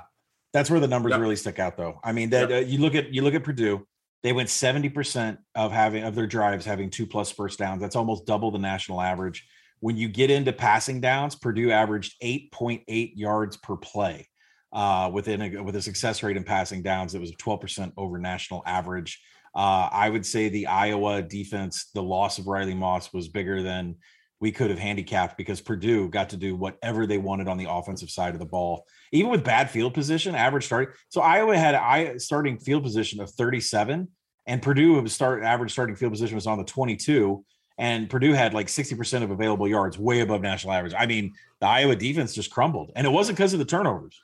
[0.52, 1.20] that's where the numbers yep.
[1.20, 2.00] really stick out, though.
[2.02, 2.62] I mean, that yep.
[2.62, 3.87] uh, you look at you look at Purdue.
[4.22, 7.80] They went seventy percent of having of their drives having two plus first downs.
[7.80, 9.46] That's almost double the national average.
[9.80, 14.28] When you get into passing downs, Purdue averaged eight point eight yards per play.
[14.72, 18.61] Uh, within a, with a success rate in passing downs, it was 12% over national
[18.66, 19.22] average.
[19.54, 23.94] Uh, I would say the Iowa defense, the loss of Riley Moss was bigger than
[24.40, 28.11] we could have handicapped because Purdue got to do whatever they wanted on the offensive
[28.11, 30.92] side of the ball, even with bad field position, average starting.
[31.09, 34.09] So Iowa had I starting field position of 37,
[34.47, 37.44] and Purdue was start average starting field position was on the 22,
[37.79, 40.94] and Purdue had like 60% of available yards, way above national average.
[40.97, 44.20] I mean, the Iowa defense just crumbled, and it wasn't because of the turnovers.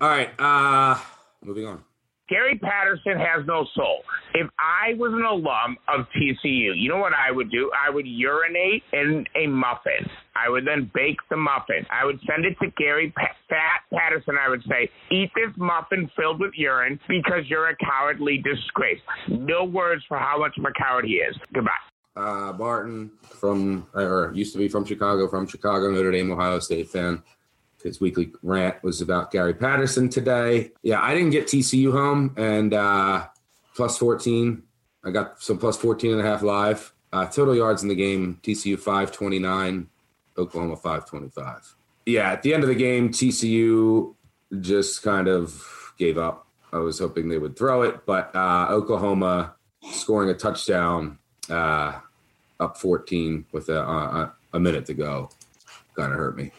[0.00, 0.98] All right, uh
[1.44, 1.84] moving on.
[2.28, 4.02] Gary Patterson has no soul.
[4.34, 7.70] If I was an alum of TCU, you know what I would do?
[7.74, 10.06] I would urinate in a muffin.
[10.36, 11.86] I would then bake the muffin.
[11.90, 14.36] I would send it to Gary Pat- Patterson.
[14.38, 19.00] I would say, eat this muffin filled with urine because you're a cowardly disgrace.
[19.28, 21.34] No words for how much of a coward he is.
[21.54, 21.70] Goodbye.
[22.14, 26.88] Uh, Barton from, or used to be from Chicago, from Chicago, Notre Dame, Ohio State
[26.90, 27.22] fan.
[27.82, 30.72] His weekly rant was about Gary Patterson today.
[30.82, 33.26] Yeah, I didn't get TCU home and uh,
[33.74, 34.62] plus 14.
[35.04, 36.92] I got some plus 14 and a half live.
[37.12, 39.88] Uh, total yards in the game TCU 529,
[40.36, 41.76] Oklahoma 525.
[42.06, 44.14] Yeah, at the end of the game, TCU
[44.60, 45.62] just kind of
[45.98, 46.46] gave up.
[46.72, 49.54] I was hoping they would throw it, but uh, Oklahoma
[49.90, 51.98] scoring a touchdown uh,
[52.60, 55.30] up 14 with a, a, a minute to go
[55.96, 56.52] kind of hurt me.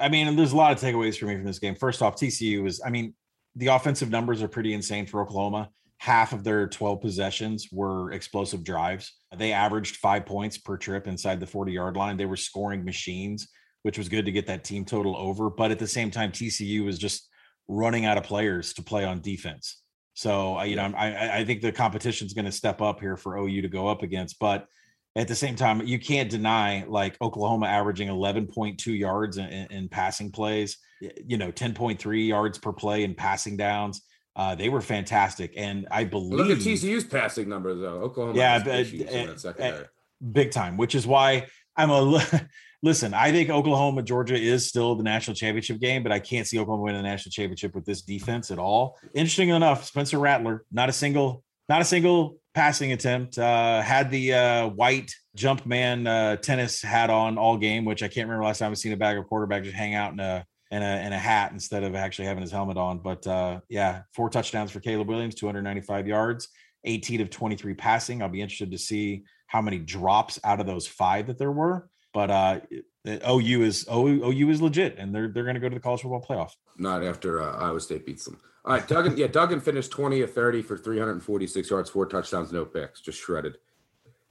[0.00, 1.74] I mean, there's a lot of takeaways for me from this game.
[1.74, 3.14] First off, TCU was, I mean,
[3.56, 5.70] the offensive numbers are pretty insane for Oklahoma.
[5.98, 9.12] Half of their 12 possessions were explosive drives.
[9.36, 12.16] They averaged five points per trip inside the 40 yard line.
[12.16, 13.48] They were scoring machines,
[13.82, 15.50] which was good to get that team total over.
[15.50, 17.28] But at the same time, TCU was just
[17.68, 19.82] running out of players to play on defense.
[20.14, 23.36] So, you know, I, I think the competition is going to step up here for
[23.36, 24.38] OU to go up against.
[24.38, 24.66] But
[25.16, 30.30] at the same time, you can't deny like Oklahoma averaging 11.2 yards in, in, passing
[30.30, 34.02] plays, you know, 10.3 yards per play in passing downs.
[34.36, 38.00] Uh, they were fantastic, and I believe look at TCU's passing numbers though.
[38.02, 39.84] Oklahoma, yeah, but, uh,
[40.32, 40.76] big time.
[40.76, 41.46] Which is why
[41.76, 42.00] I'm a
[42.82, 43.12] listen.
[43.12, 46.84] I think Oklahoma Georgia is still the national championship game, but I can't see Oklahoma
[46.84, 48.98] winning the national championship with this defense at all.
[49.14, 53.38] Interesting enough, Spencer Rattler, not a single, not a single passing attempt.
[53.38, 58.08] Uh, had the uh, white jump man uh, tennis hat on all game, which I
[58.08, 60.44] can't remember last time I've seen a bag of quarterback just hang out in a
[60.70, 62.98] in a in a hat instead of actually having his helmet on.
[62.98, 66.48] But uh, yeah, four touchdowns for Caleb Williams, 295 yards,
[66.84, 68.22] 18 of 23 passing.
[68.22, 71.88] I'll be interested to see how many drops out of those five that there were.
[72.12, 72.60] But uh,
[73.06, 76.02] OU is OU, OU is legit, and they're they're going to go to the college
[76.02, 76.50] football playoff.
[76.76, 78.40] Not after uh, Iowa State beats them.
[78.64, 79.16] All right, Duggan.
[79.16, 83.56] yeah, Duggan finished 20 of 30 for 346 yards, four touchdowns, no picks, just shredded.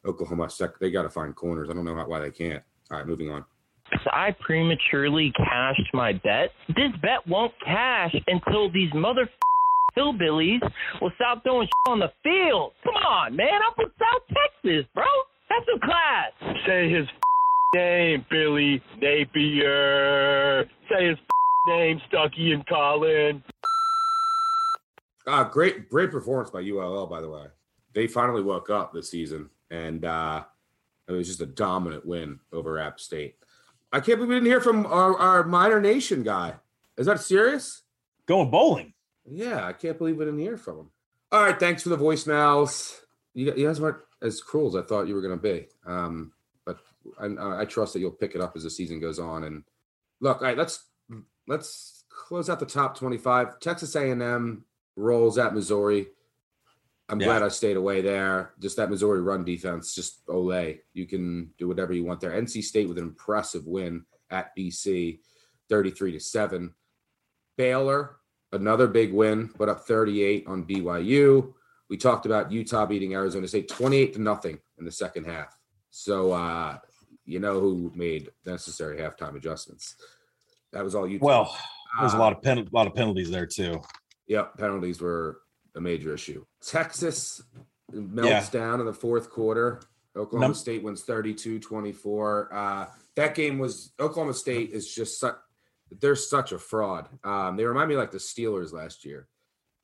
[0.06, 1.68] Oklahoma, sec- they got to find corners.
[1.70, 2.64] I don't know how, why they can't.
[2.92, 3.44] All right, moving on.
[4.04, 6.52] So I prematurely cashed my bet.
[6.70, 9.28] This bet won't cash until these mother
[9.98, 10.62] hillbillies
[11.02, 12.74] will stop throwing shit on the field.
[12.84, 13.50] Come on, man.
[13.68, 15.04] I'm from South Texas, bro.
[15.50, 16.32] That's some class.
[16.68, 17.08] Say his
[17.76, 20.66] name, Billy Napier.
[20.90, 21.18] Say his
[21.68, 23.44] name, Stuckey and Collin.
[25.30, 27.46] Uh, great, great performance by ULL, by the way.
[27.94, 30.44] They finally woke up this season, and uh,
[31.08, 33.36] it was just a dominant win over App State.
[33.92, 36.56] I can't believe we didn't hear from our, our Miner Nation guy.
[36.98, 37.84] Is that serious?
[38.26, 38.94] Going bowling.
[39.26, 40.90] Yeah, I can't believe we didn't hear from him.
[41.32, 43.00] All right, thanks for the voicemails.
[43.36, 45.68] You, you guys weren't as cruel as I thought you were going to be.
[45.86, 46.32] Um,
[46.66, 46.80] but
[47.20, 49.44] I, I, trust that you'll pick it up as the season goes on.
[49.44, 49.64] And
[50.20, 50.86] look, all right, let's
[51.48, 53.60] let's close out the top twenty-five.
[53.60, 54.66] Texas A&M
[55.00, 56.08] rolls at Missouri.
[57.10, 57.28] I'm yeah.
[57.28, 58.52] glad I stayed away there.
[58.60, 60.80] Just that Missouri run defense, just Olay.
[60.94, 62.40] You can do whatever you want there.
[62.40, 65.20] NC State with an impressive win at BC,
[65.70, 66.74] 33 to 7.
[67.58, 68.18] Baylor,
[68.52, 71.54] another big win, but up 38 on BYU.
[71.90, 75.58] We talked about Utah beating Arizona State 28 to nothing in the second half.
[75.90, 76.78] So uh,
[77.26, 79.96] you know who made necessary halftime adjustments.
[80.72, 81.26] That was all Utah.
[81.26, 81.58] Well,
[82.00, 83.82] there's uh, a lot of pen- a lot of penalties there too.
[84.30, 85.42] Yep, penalties were
[85.76, 86.46] a major issue.
[86.66, 87.42] Texas
[87.92, 88.48] melts yeah.
[88.52, 89.82] down in the fourth quarter.
[90.16, 92.54] Oklahoma Num- State wins 32 24.
[92.54, 95.36] Uh, that game was Oklahoma State is just such,
[96.00, 97.10] they're such a fraud.
[97.24, 99.28] Um, they remind me like the Steelers last year.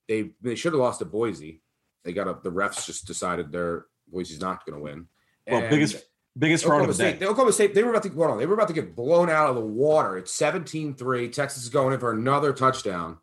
[0.08, 1.62] They they should have lost to Boise.
[2.04, 2.44] They got up.
[2.44, 5.08] The refs just decided their Boise's not going to win.
[5.48, 6.04] Well, and biggest
[6.38, 7.26] biggest fraud Oklahoma of the State, day.
[7.26, 7.74] Oklahoma State.
[7.74, 8.38] They were about to hold on.
[8.38, 10.18] They were about to get blown out of the water.
[10.18, 11.32] It's 17-3.
[11.32, 13.18] Texas is going in for another touchdown.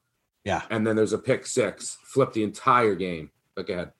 [0.45, 0.63] Yeah.
[0.71, 3.31] And then there's a pick six, flip the entire game.
[3.57, 3.93] Go ahead.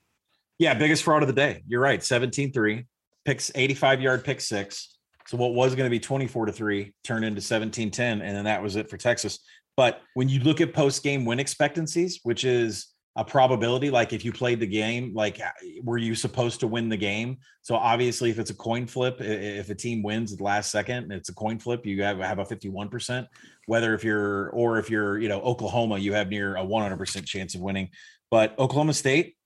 [0.59, 1.63] Yeah, biggest fraud of the day.
[1.67, 2.03] You're right.
[2.03, 2.87] 17 3,
[3.25, 4.97] picks 85 yard pick six.
[5.27, 8.23] So what was going to be 24 to 3 turned into 17 10.
[8.23, 9.39] And then that was it for Texas.
[9.77, 14.25] But when you look at post game win expectancies, which is a probability, like if
[14.25, 15.51] you played the game, like uh,
[15.83, 17.39] were you supposed to win the game?
[17.61, 21.13] So obviously, if it's a coin flip, if a team wins at the last second,
[21.13, 21.85] it's a coin flip.
[21.85, 23.27] You have have a 51%
[23.67, 27.55] whether if you're or if you're you know Oklahoma, you have near a 100% chance
[27.55, 27.91] of winning.
[28.31, 29.37] But Oklahoma State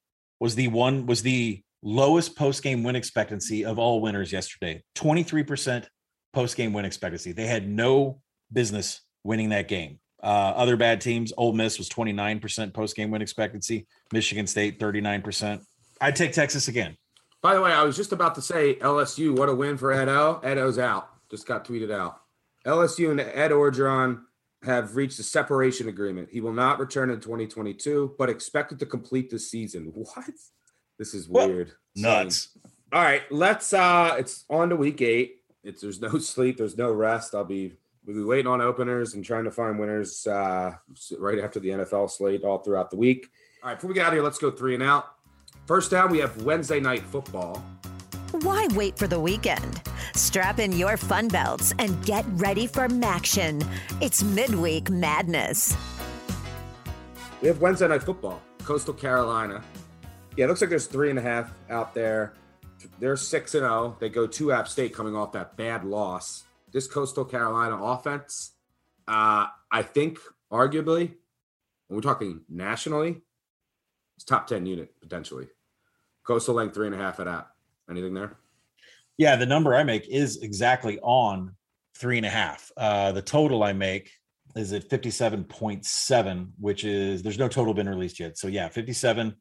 [0.41, 4.83] was the one was the lowest post game win expectancy of all winners yesterday.
[4.97, 5.87] 23%
[6.33, 7.33] post game win expectancy.
[7.33, 8.21] They had no
[8.53, 9.99] business winning that game.
[10.23, 13.87] Uh, other bad teams, Ole Miss was 29% post game win expectancy.
[14.13, 15.61] Michigan State 39%.
[16.01, 16.97] I'd take Texas again.
[17.43, 19.37] By the way, I was just about to say LSU.
[19.37, 20.41] What a win for Edo.
[20.43, 21.11] Edo's out.
[21.31, 22.21] Just got tweeted out.
[22.67, 24.23] LSU and Ed Orgeron
[24.65, 26.29] have reached a separation agreement.
[26.31, 29.93] He will not return in 2022, but expected to complete the season.
[29.95, 30.31] What?
[30.99, 31.73] This is weird.
[31.95, 32.57] Nuts.
[32.93, 35.37] All right, let's uh it's on to week 8.
[35.63, 37.35] It's there's no sleep, there's no rest.
[37.35, 37.75] I'll be
[38.07, 40.75] We'll be waiting on openers and trying to find winners uh,
[41.19, 43.29] right after the NFL slate all throughout the week.
[43.63, 45.17] All right, before we get out of here, let's go three and out.
[45.67, 47.65] First down, we have Wednesday night football.
[48.31, 49.83] Why wait for the weekend?
[50.15, 53.67] Strap in your fun belts and get ready for MACtion.
[54.01, 55.77] It's midweek madness.
[57.43, 59.63] We have Wednesday night football, Coastal Carolina.
[60.37, 62.35] Yeah, it looks like there's three and a half out there.
[63.01, 63.97] They're six and zero.
[63.99, 66.46] They go to App State coming off that bad loss.
[66.77, 68.53] This Coastal Carolina offense,
[69.09, 70.19] uh, I think,
[70.53, 71.15] arguably,
[71.89, 73.23] when we're talking nationally,
[74.17, 75.49] it's top ten unit potentially.
[76.27, 77.49] Coastal length three and a half at App.
[77.89, 78.37] Anything there?
[79.17, 81.57] Yeah, the number I make is exactly on
[81.97, 82.71] three and a half.
[82.77, 84.13] Uh, the total I make
[84.55, 88.37] is at 57.7, which is there's no total been released yet.
[88.37, 89.35] So yeah, 57,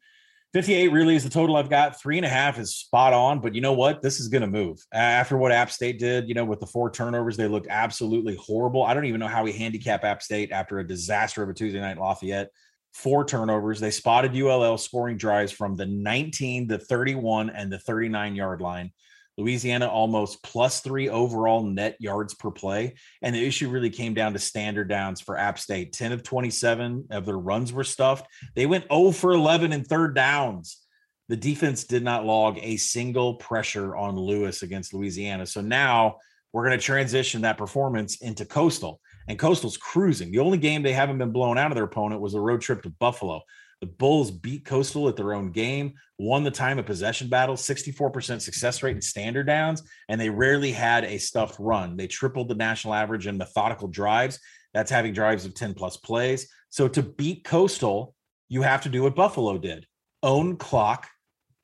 [0.55, 1.99] 58 really is the total I've got.
[1.99, 4.01] Three and a half is spot on, but you know what?
[4.01, 6.29] This is going to move after what App State did.
[6.29, 8.81] You know, with the four turnovers, they looked absolutely horrible.
[8.81, 11.81] I don't even know how we handicap App State after a disaster of a Tuesday
[11.81, 12.51] night Lafayette.
[12.93, 13.81] Four turnovers.
[13.81, 18.93] They spotted ULL scoring drives from the 19, the 31, and the 39 yard line.
[19.37, 22.95] Louisiana almost plus three overall net yards per play.
[23.21, 25.93] And the issue really came down to standard downs for App State.
[25.93, 28.27] 10 of 27 of their runs were stuffed.
[28.55, 30.81] They went 0 for 11 in third downs.
[31.27, 35.45] The defense did not log a single pressure on Lewis against Louisiana.
[35.45, 36.17] So now
[36.53, 39.01] we're going to transition that performance into Coastal.
[39.27, 40.31] And Coastal's cruising.
[40.31, 42.83] The only game they haven't been blown out of their opponent was a road trip
[42.83, 43.41] to Buffalo.
[43.81, 48.41] The Bulls beat Coastal at their own game, won the time of possession battle, 64%
[48.41, 51.97] success rate in standard downs, and they rarely had a stuffed run.
[51.97, 54.39] They tripled the national average in methodical drives.
[54.73, 56.49] That's having drives of 10 plus plays.
[56.69, 58.15] So to beat Coastal,
[58.49, 59.85] you have to do what Buffalo did
[60.23, 61.07] own clock,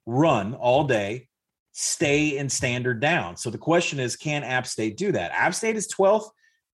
[0.05, 1.27] run all day,
[1.71, 3.35] stay in standard down.
[3.37, 5.31] So the question is can App State do that?
[5.31, 6.29] App State is 12th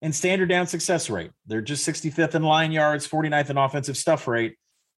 [0.03, 1.31] in standard down success rate.
[1.47, 4.57] They're just 65th in line yards, 49th in offensive stuff rate.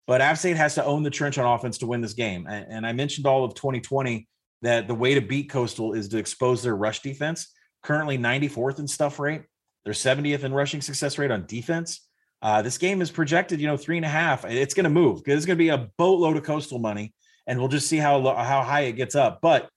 [0.07, 2.45] But App State has to own the trench on offense to win this game.
[2.47, 4.27] And, and I mentioned all of 2020
[4.61, 7.51] that the way to beat Coastal is to expose their rush defense.
[7.83, 9.43] Currently 94th in stuff rate.
[9.83, 12.01] They're 70th in rushing success rate on defense.
[12.41, 14.45] Uh, this game is projected, you know, three and a half.
[14.45, 17.13] It's going to move because it's going to be a boatload of coastal money,
[17.47, 19.39] and we'll just see how how high it gets up.
[19.41, 19.69] But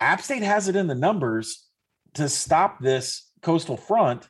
[0.00, 1.66] App State has it in the numbers
[2.14, 4.28] to stop this coastal front,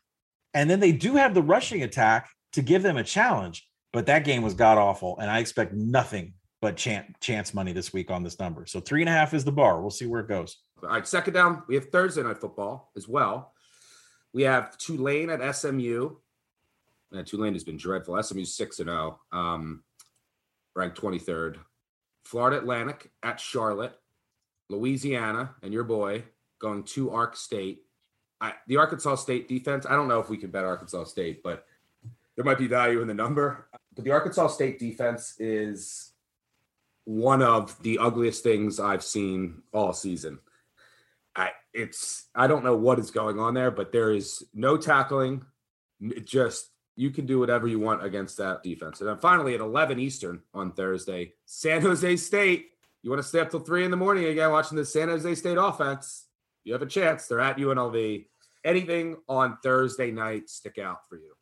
[0.53, 3.69] and then they do have the rushing attack to give them a challenge.
[3.95, 7.93] But that game was god awful, and I expect nothing but Chants, Chants money this
[7.93, 8.67] week on this number.
[8.67, 9.81] So three and a half is the bar.
[9.81, 10.59] We'll see where it goes.
[10.83, 13.53] All right, second down, we have Thursday night football as well.
[14.33, 16.17] We have Tulane at SMU.
[17.25, 18.21] Tulane has been dreadful.
[18.21, 19.85] SMU six and zero, um,
[20.75, 21.61] ranked twenty third.
[22.25, 23.95] Florida Atlantic at Charlotte,
[24.71, 26.25] Louisiana, and your boy
[26.59, 27.83] going to Ark State.
[28.41, 29.87] I, the Arkansas State defense.
[29.87, 31.65] I don't know if we can bet Arkansas State, but
[32.37, 33.69] there might be value in the number.
[33.95, 36.13] But the Arkansas State defense is
[37.05, 40.39] one of the ugliest things I've seen all season.
[41.37, 45.45] I it's I don't know what is going on there, but there is no tackling.
[46.25, 49.01] Just you can do whatever you want against that defense.
[49.01, 52.71] And then finally at 11 Eastern on Thursday, San Jose State.
[53.03, 55.35] You want to stay up till three in the morning again watching the San Jose
[55.35, 56.27] State offense?
[56.63, 57.27] You have a chance.
[57.27, 58.27] They're at UNLV.
[58.65, 61.34] Anything on Thursday night stick out for you?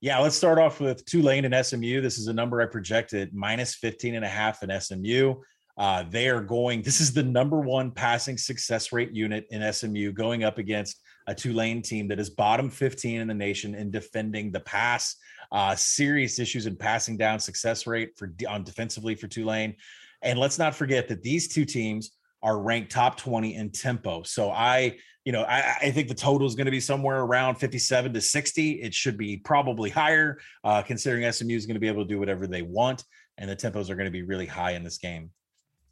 [0.00, 2.00] Yeah, let's start off with Tulane and SMU.
[2.00, 5.34] This is a number I projected minus 15 and a half in SMU.
[5.76, 10.12] Uh, they are going, this is the number one passing success rate unit in SMU
[10.12, 14.52] going up against a Tulane team that is bottom 15 in the nation in defending
[14.52, 15.16] the pass.
[15.50, 19.74] Uh, serious issues in passing down success rate for on defensively for Tulane.
[20.22, 22.12] And let's not forget that these two teams
[22.42, 24.22] are ranked top 20 in tempo.
[24.22, 27.56] So I, you know, I, I think the total is going to be somewhere around
[27.56, 28.70] 57 to 60.
[28.82, 32.18] It should be probably higher, uh, considering SMU is going to be able to do
[32.18, 33.04] whatever they want,
[33.36, 35.30] and the tempos are going to be really high in this game.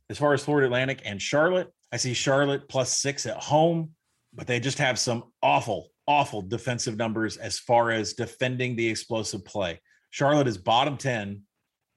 [0.09, 3.91] As far as Florida Atlantic and Charlotte, I see Charlotte plus six at home,
[4.33, 9.45] but they just have some awful, awful defensive numbers as far as defending the explosive
[9.45, 9.81] play.
[10.11, 11.43] Charlotte is bottom 10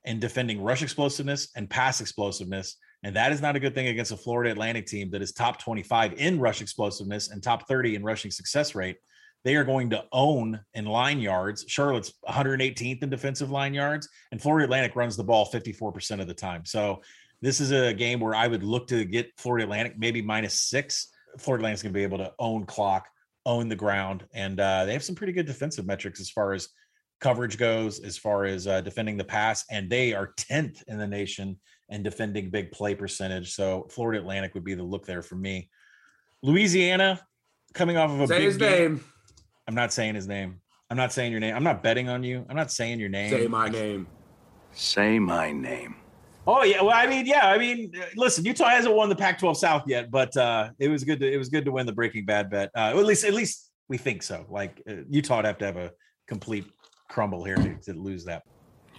[0.06, 2.78] in defending rush explosiveness and pass explosiveness.
[3.04, 5.60] And that is not a good thing against a Florida Atlantic team that is top
[5.60, 8.98] 25 in rush explosiveness and top 30 in rushing success rate.
[9.46, 11.64] They are going to own in line yards.
[11.68, 16.34] Charlotte's 118th in defensive line yards, and Florida Atlantic runs the ball 54% of the
[16.34, 16.66] time.
[16.66, 17.02] So
[17.42, 21.08] this is a game where I would look to get Florida Atlantic maybe minus six.
[21.38, 23.08] Florida Atlantic's going to be able to own clock,
[23.46, 26.68] own the ground, and uh, they have some pretty good defensive metrics as far as
[27.22, 31.08] coverage goes, as far as uh, defending the pass, and they are 10th in the
[31.08, 31.58] nation
[31.90, 33.54] and defending big play percentage.
[33.54, 35.70] So Florida Atlantic would be the look there for me.
[36.44, 37.20] Louisiana
[37.74, 38.70] coming off of a Say big his game.
[38.94, 39.04] name.
[39.68, 40.62] I'm not saying his name.
[40.90, 41.56] I'm not saying your name.
[41.56, 42.46] I'm not betting on you.
[42.50, 43.32] I'm not saying your name.
[43.32, 44.08] Say my name.
[44.72, 45.96] Say my name.
[46.48, 49.84] Oh yeah, well I mean yeah, I mean listen, Utah hasn't won the Pac-12 South
[49.86, 52.50] yet, but uh it was good to it was good to win the Breaking Bad
[52.50, 52.72] bet.
[52.76, 54.46] Uh, at least at least we think so.
[54.50, 55.92] Like uh, Utah would have to have a
[56.28, 56.66] complete
[57.10, 58.44] crumble here to, to lose that.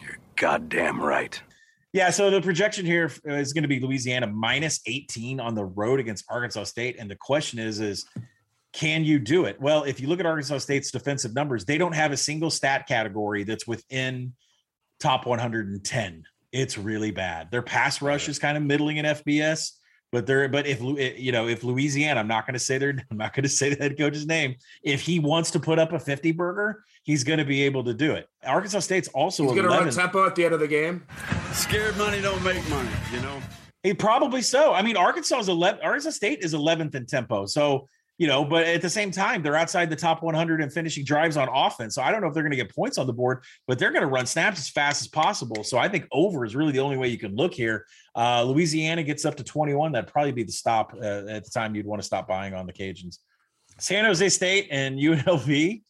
[0.00, 1.40] You're goddamn right.
[1.92, 5.64] Yeah, so the projection here uh, is going to be Louisiana minus 18 on the
[5.64, 8.04] road against Arkansas State and the question is is
[8.72, 9.60] can you do it?
[9.60, 12.86] Well, if you look at Arkansas State's defensive numbers, they don't have a single stat
[12.86, 14.34] category that's within
[15.00, 17.50] top 110 it's really bad.
[17.50, 19.72] Their pass rush is kind of middling in FBS,
[20.12, 22.90] but they're but if eh, you know if Louisiana, I'm not going to say their
[23.10, 24.56] I'm not going to say the head coach's name.
[24.82, 27.94] If he wants to put up a 50 burger, he's going to be able to
[27.94, 28.28] do it.
[28.44, 31.04] Arkansas State's also he's going to run tempo at the end of the game.
[31.52, 33.40] Scared money don't make money, you know.
[33.82, 34.74] He probably so.
[34.74, 35.80] I mean, Arkansas is 11.
[35.82, 37.88] Arkansas State is 11th in tempo, so
[38.20, 41.38] you know, but at the same time, they're outside the top 100 in finishing drives
[41.38, 41.94] on offense.
[41.94, 43.92] So I don't know if they're going to get points on the board, but they're
[43.92, 45.64] going to run snaps as fast as possible.
[45.64, 47.86] So I think over is really the only way you can look here.
[48.14, 49.92] Uh, Louisiana gets up to 21.
[49.92, 52.66] That'd probably be the stop uh, at the time you'd want to stop buying on
[52.66, 53.20] the Cajuns.
[53.78, 55.82] San Jose State and UNLV.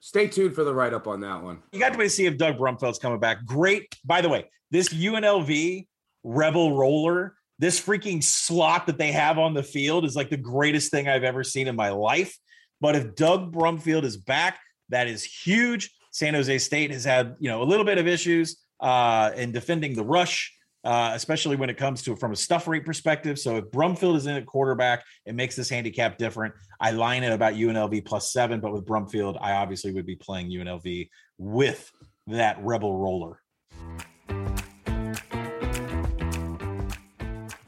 [0.00, 1.62] Stay tuned for the write up on that one.
[1.70, 3.44] You got to wait to see if Doug Brumfield's coming back.
[3.44, 3.94] Great.
[4.06, 5.86] By the way, this UNLV
[6.22, 10.90] Rebel Roller this freaking slot that they have on the field is like the greatest
[10.90, 12.36] thing I've ever seen in my life.
[12.80, 15.90] But if Doug Brumfield is back, that is huge.
[16.10, 19.94] San Jose State has had, you know, a little bit of issues uh, in defending
[19.94, 20.52] the rush,
[20.84, 23.38] uh, especially when it comes to from a stuff rate perspective.
[23.38, 26.54] So if Brumfield is in at quarterback, it makes this handicap different.
[26.80, 30.50] I line it about UNLV plus seven, but with Brumfield, I obviously would be playing
[30.50, 31.90] UNLV with
[32.26, 33.40] that rebel roller.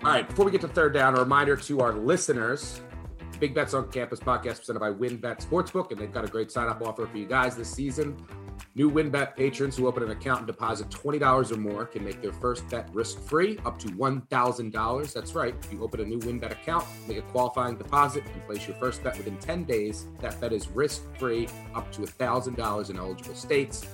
[0.07, 2.81] All right, before we get to third down, a reminder to our listeners
[3.41, 6.69] Big Bets on Campus podcast presented by WynnBET Sportsbook, and they've got a great sign
[6.69, 8.17] up offer for you guys this season.
[8.77, 12.33] New WynnBET patrons who open an account and deposit $20 or more can make their
[12.33, 15.13] first bet risk free up to $1,000.
[15.13, 15.57] That's right.
[15.61, 19.03] If you open a new WynnBET account, make a qualifying deposit, and place your first
[19.03, 23.85] bet within 10 days, that bet is risk free up to $1,000 in eligible states.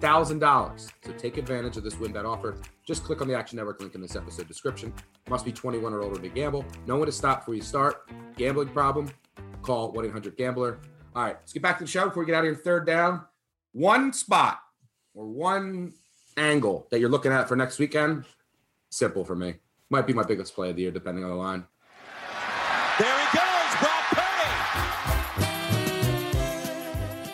[0.00, 0.92] $1,000.
[1.04, 2.56] So take advantage of this WynnBET offer.
[2.84, 4.92] Just click on the Action Network link in this episode description.
[5.28, 6.64] Must be 21 or older to gamble.
[6.86, 8.10] Know when to stop before you start.
[8.36, 9.10] Gambling problem?
[9.62, 10.78] Call 1 800 Gambler.
[11.14, 12.54] All right, let's get back to the show before we get out of here.
[12.54, 13.24] Third down.
[13.72, 14.60] One spot
[15.14, 15.92] or one
[16.36, 18.24] angle that you're looking at for next weekend.
[18.90, 19.54] Simple for me.
[19.90, 21.64] Might be my biggest play of the year, depending on the line.
[22.98, 24.50] There he goes, Brock Purdy.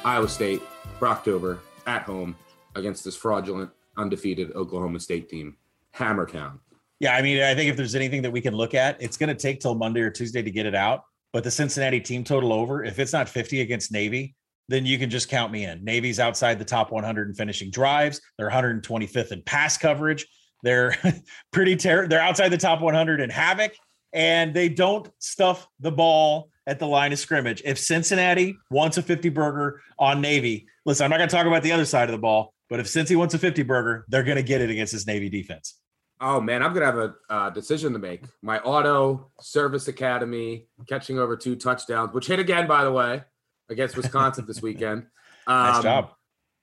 [0.04, 0.62] Iowa State,
[0.98, 2.34] Brocktober, at home
[2.77, 5.57] against this fraudulent, undefeated Oklahoma State team.
[5.97, 6.59] Hammertown.
[7.01, 9.29] Yeah, I mean, I think if there's anything that we can look at, it's going
[9.29, 11.05] to take till Monday or Tuesday to get it out.
[11.33, 14.35] But the Cincinnati team total over, if it's not 50 against Navy,
[14.68, 15.85] then you can just count me in.
[15.85, 18.20] Navy's outside the top 100 in finishing drives.
[18.39, 20.27] They're 125th in pass coverage.
[20.62, 20.97] They're
[21.53, 22.09] pretty terrible.
[22.09, 23.72] They're outside the top 100 in havoc,
[24.12, 27.62] and they don't stuff the ball at the line of scrimmage.
[27.64, 31.62] If Cincinnati wants a 50 burger on Navy, listen, I'm not going to talk about
[31.62, 34.36] the other side of the ball, but if Cincy wants a 50 burger, they're going
[34.36, 35.76] to get it against this Navy defense.
[36.20, 38.22] Oh man, I'm gonna have a uh, decision to make.
[38.40, 43.22] My auto service academy catching over two touchdowns, which hit again, by the way,
[43.68, 45.06] against Wisconsin this weekend.
[45.46, 46.10] Um, nice job.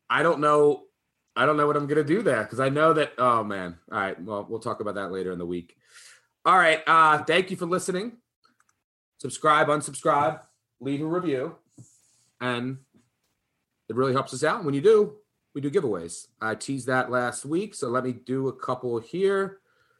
[0.10, 0.84] I don't know.
[1.36, 3.14] I don't know what I'm gonna do there because I know that.
[3.20, 3.78] Oh man.
[3.92, 4.20] All right.
[4.20, 5.76] Well, we'll talk about that later in the week.
[6.46, 6.82] All right.
[6.88, 8.14] Uh, thank you for listening.
[9.20, 10.42] Subscribe, unsubscribe,
[10.82, 11.56] leave a review,
[12.42, 12.78] and
[13.88, 14.66] it really helps us out.
[14.66, 15.14] When you do,
[15.54, 16.28] we do giveaways.
[16.42, 19.60] I teased that last week, so let me do a couple here.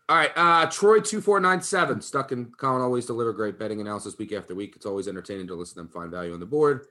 [0.10, 3.80] All right, uh, Troy two four nine seven stuck in Collin always deliver great betting
[3.80, 4.74] analysis week after week.
[4.76, 6.88] It's always entertaining to listen to them find value on the board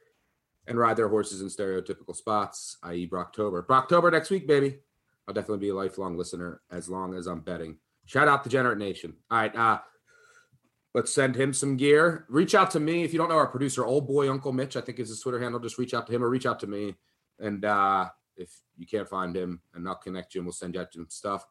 [0.66, 3.06] and ride their horses in stereotypical spots, i.e.
[3.06, 3.66] Brocktober.
[3.66, 4.78] Brocktober next week, baby.
[5.26, 7.76] I'll definitely be a lifelong listener as long as I'm betting.
[8.06, 9.14] Shout out to Generate Nation.
[9.30, 9.80] All right, uh,
[10.94, 12.24] let's send him some gear.
[12.28, 14.76] Reach out to me if you don't know our producer, old boy Uncle Mitch.
[14.76, 15.60] I think is his Twitter handle.
[15.60, 16.94] Just reach out to him or reach out to me,
[17.38, 20.80] and uh, if you can't find him, and I'll connect you and we'll send you
[20.80, 21.46] out some stuff.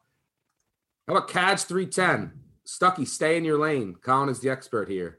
[1.06, 2.32] How about Cads 310?
[2.66, 3.96] Stuckey, stay in your lane.
[4.00, 5.18] Collin is the expert here.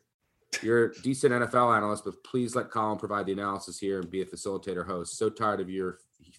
[0.62, 4.22] You're a decent NFL analyst, but please let Collin provide the analysis here and be
[4.22, 5.18] a facilitator host.
[5.18, 5.98] So tired of your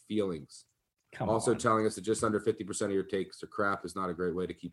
[0.08, 0.64] feelings.
[1.12, 1.58] Come also on.
[1.58, 4.34] telling us that just under 50% of your takes are crap is not a great
[4.34, 4.72] way to keep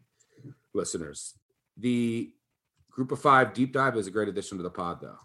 [0.73, 1.33] listeners.
[1.77, 2.31] The
[2.89, 5.17] group of five deep dive is a great addition to the pod, though.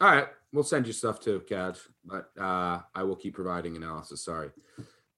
[0.00, 0.28] All right.
[0.52, 4.24] We'll send you stuff too, Cad, but uh, I will keep providing analysis.
[4.24, 4.50] Sorry.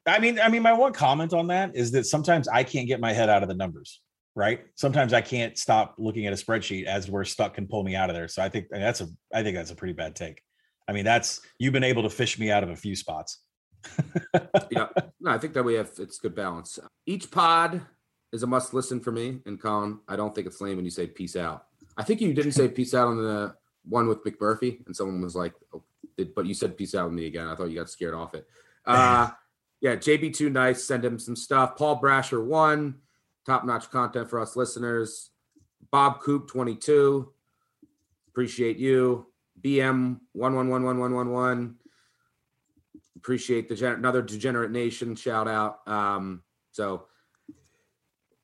[0.06, 2.98] I mean, I mean, my one comment on that is that sometimes I can't get
[2.98, 4.00] my head out of the numbers,
[4.34, 4.64] right?
[4.74, 8.08] Sometimes I can't stop looking at a spreadsheet as where stuck can pull me out
[8.08, 8.26] of there.
[8.26, 10.42] So I think that's a, I think that's a pretty bad take.
[10.88, 13.40] I mean, that's you've been able to fish me out of a few spots.
[14.70, 14.88] yeah.
[15.20, 16.78] No, I think that we have it's good balance.
[17.06, 17.82] Each pod
[18.32, 19.40] is a must listen for me.
[19.46, 21.64] And Collin, I don't think it's lame when you say peace out.
[21.96, 23.54] I think you didn't say peace out on the
[23.84, 25.82] one with McMurphy, and someone was like, oh,
[26.34, 27.46] but you said peace out with me again.
[27.46, 28.46] I thought you got scared off it.
[28.86, 29.28] Uh,
[29.82, 30.82] yeah, JB2 nice.
[30.82, 31.76] Send him some stuff.
[31.76, 32.94] Paul Brasher one,
[33.44, 35.28] top notch content for us listeners.
[35.90, 37.30] Bob Coop 22,
[38.28, 39.26] appreciate you.
[39.60, 41.74] BM one one one one one one one.
[43.16, 45.86] Appreciate the gen- another degenerate nation shout out.
[45.86, 47.06] Um, so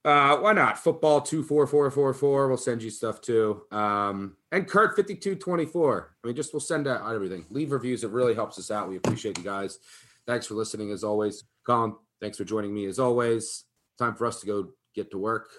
[0.05, 0.79] uh, why not?
[0.79, 2.49] Football two four four four four.
[2.49, 3.63] We'll send you stuff too.
[3.71, 6.15] Um, and Kurt fifty two twenty four.
[6.23, 7.47] I mean, just we'll send out everything.
[7.51, 8.05] Leave reviews.
[8.05, 8.89] It really helps us out.
[8.89, 9.79] We appreciate you guys.
[10.27, 11.45] Thanks for listening as always.
[11.65, 13.65] Collin, thanks for joining me as always.
[13.99, 15.51] Time for us to go get to work,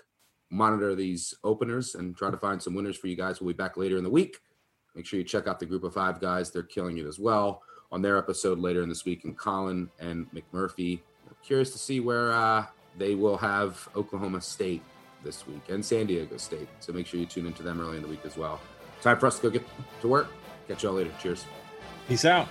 [0.51, 3.41] monitor these openers, and try to find some winners for you guys.
[3.41, 4.39] We'll be back later in the week.
[4.95, 6.51] Make sure you check out the group of five guys.
[6.51, 9.25] They're killing it as well on their episode later in this week.
[9.25, 11.01] And Collin and McMurphy.
[11.43, 12.65] Curious to see where uh,
[12.97, 14.83] they will have Oklahoma State
[15.23, 16.67] this week and San Diego State.
[16.79, 18.59] So make sure you tune into them early in the week as well.
[19.01, 19.67] Time for us to go get
[20.01, 20.27] to work.
[20.67, 21.11] Catch y'all later.
[21.21, 21.45] Cheers.
[22.07, 22.47] Peace out.